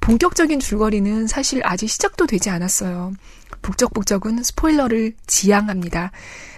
본격적인 0.00 0.60
줄거리는 0.60 1.26
사실 1.26 1.60
아직 1.64 1.88
시작도 1.88 2.26
되지 2.26 2.50
않았어요. 2.50 3.12
북적북적은 3.62 4.42
스포일러를 4.42 5.14
지양합니다. 5.26 6.10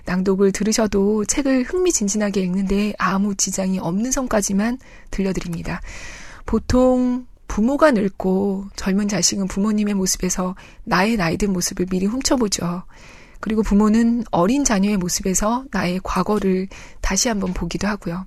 낭독을 0.05 0.53
들으셔도 0.53 1.25
책을 1.25 1.65
흥미진진하게 1.65 2.41
읽는데 2.41 2.95
아무 2.99 3.35
지장이 3.35 3.79
없는 3.79 4.13
선까지만 4.13 4.79
들려드립니다. 5.11 5.81
보통 6.47 7.27
부모가 7.49 7.91
늙고 7.91 8.67
젊은 8.77 9.09
자식은 9.09 9.49
부모님의 9.49 9.95
모습에서 9.95 10.55
나의 10.85 11.17
나이든 11.17 11.53
모습을 11.53 11.87
미리 11.87 12.07
훔쳐보죠. 12.07 12.85
그리고 13.43 13.63
부모는 13.65 14.23
어린 14.31 14.63
자녀의 14.65 14.99
모습에서 14.99 15.65
나의 15.73 16.01
과거를 16.05 16.69
다시 17.01 17.29
한번 17.29 17.53
보기도 17.53 17.89
하고요. 17.89 18.25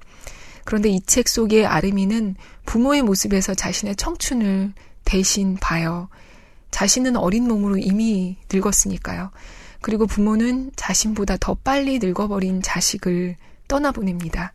그런데 0.65 0.89
이 0.89 0.99
책 0.99 1.29
속의 1.29 1.65
아르미는 1.65 2.35
부모의 2.65 3.01
모습에서 3.01 3.53
자신의 3.53 3.95
청춘을 3.95 4.73
대신 5.05 5.55
봐요. 5.55 6.09
자신은 6.71 7.15
어린 7.15 7.47
몸으로 7.47 7.77
이미 7.77 8.35
늙었으니까요. 8.51 9.31
그리고 9.79 10.05
부모는 10.05 10.71
자신보다 10.75 11.37
더 11.39 11.53
빨리 11.53 11.99
늙어버린 11.99 12.61
자식을 12.61 13.37
떠나보냅니다. 13.69 14.51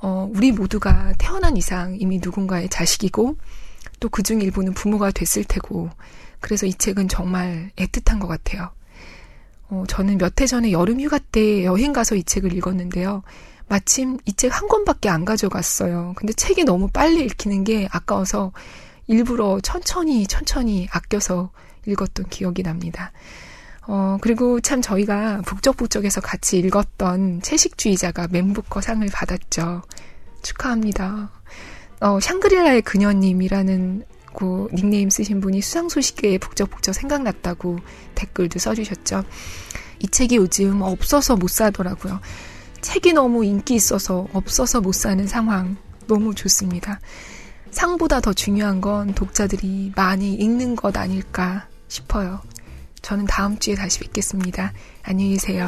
어, 0.00 0.30
우리 0.32 0.52
모두가 0.52 1.12
태어난 1.18 1.58
이상 1.58 1.96
이미 2.00 2.18
누군가의 2.22 2.70
자식이고 2.70 3.36
또 4.00 4.08
그중 4.08 4.40
일부는 4.40 4.72
부모가 4.72 5.10
됐을 5.10 5.44
테고 5.44 5.90
그래서 6.40 6.64
이 6.64 6.72
책은 6.72 7.08
정말 7.08 7.72
애틋한 7.76 8.20
것 8.20 8.26
같아요. 8.26 8.70
어, 9.68 9.84
저는 9.88 10.18
몇 10.18 10.40
해 10.40 10.46
전에 10.46 10.72
여름 10.72 11.00
휴가 11.00 11.18
때 11.18 11.64
여행 11.64 11.92
가서 11.92 12.14
이 12.14 12.22
책을 12.24 12.52
읽었는데요. 12.54 13.22
마침 13.68 14.18
이 14.26 14.32
책 14.32 14.50
한 14.52 14.68
권밖에 14.68 15.08
안 15.08 15.24
가져갔어요. 15.24 16.14
근데 16.16 16.32
책이 16.32 16.64
너무 16.64 16.88
빨리 16.88 17.24
읽히는 17.24 17.64
게 17.64 17.88
아까워서 17.90 18.52
일부러 19.08 19.58
천천히 19.60 20.26
천천히 20.26 20.86
아껴서 20.90 21.50
읽었던 21.86 22.28
기억이 22.28 22.62
납니다. 22.62 23.12
어, 23.88 24.18
그리고 24.20 24.60
참 24.60 24.82
저희가 24.82 25.42
북적북적에서 25.46 26.20
같이 26.20 26.58
읽었던 26.58 27.42
채식주의자가 27.42 28.28
멘부커 28.30 28.80
상을 28.80 29.06
받았죠. 29.12 29.82
축하합니다. 30.42 31.30
어, 32.00 32.20
샹그릴라의 32.20 32.82
그녀님이라는 32.82 34.04
그 34.36 34.68
닉네임 34.72 35.10
쓰신 35.10 35.40
분이 35.40 35.62
수상 35.62 35.88
소식계에 35.88 36.38
북적북적 36.38 36.94
생각났다고 36.94 37.78
댓글도 38.14 38.58
써주셨죠. 38.58 39.24
이 39.98 40.08
책이 40.08 40.36
요즘 40.36 40.82
없어서 40.82 41.36
못 41.36 41.48
사더라고요. 41.48 42.20
책이 42.82 43.14
너무 43.14 43.44
인기 43.44 43.74
있어서 43.74 44.28
없어서 44.32 44.80
못 44.80 44.92
사는 44.92 45.26
상황 45.26 45.76
너무 46.06 46.34
좋습니다. 46.34 47.00
상보다 47.70 48.20
더 48.20 48.32
중요한 48.32 48.80
건 48.80 49.14
독자들이 49.14 49.92
많이 49.96 50.34
읽는 50.34 50.76
것 50.76 50.96
아닐까 50.96 51.66
싶어요. 51.88 52.40
저는 53.02 53.24
다음 53.24 53.58
주에 53.58 53.74
다시 53.74 54.00
뵙겠습니다. 54.00 54.72
안녕히 55.02 55.32
계세요. 55.32 55.66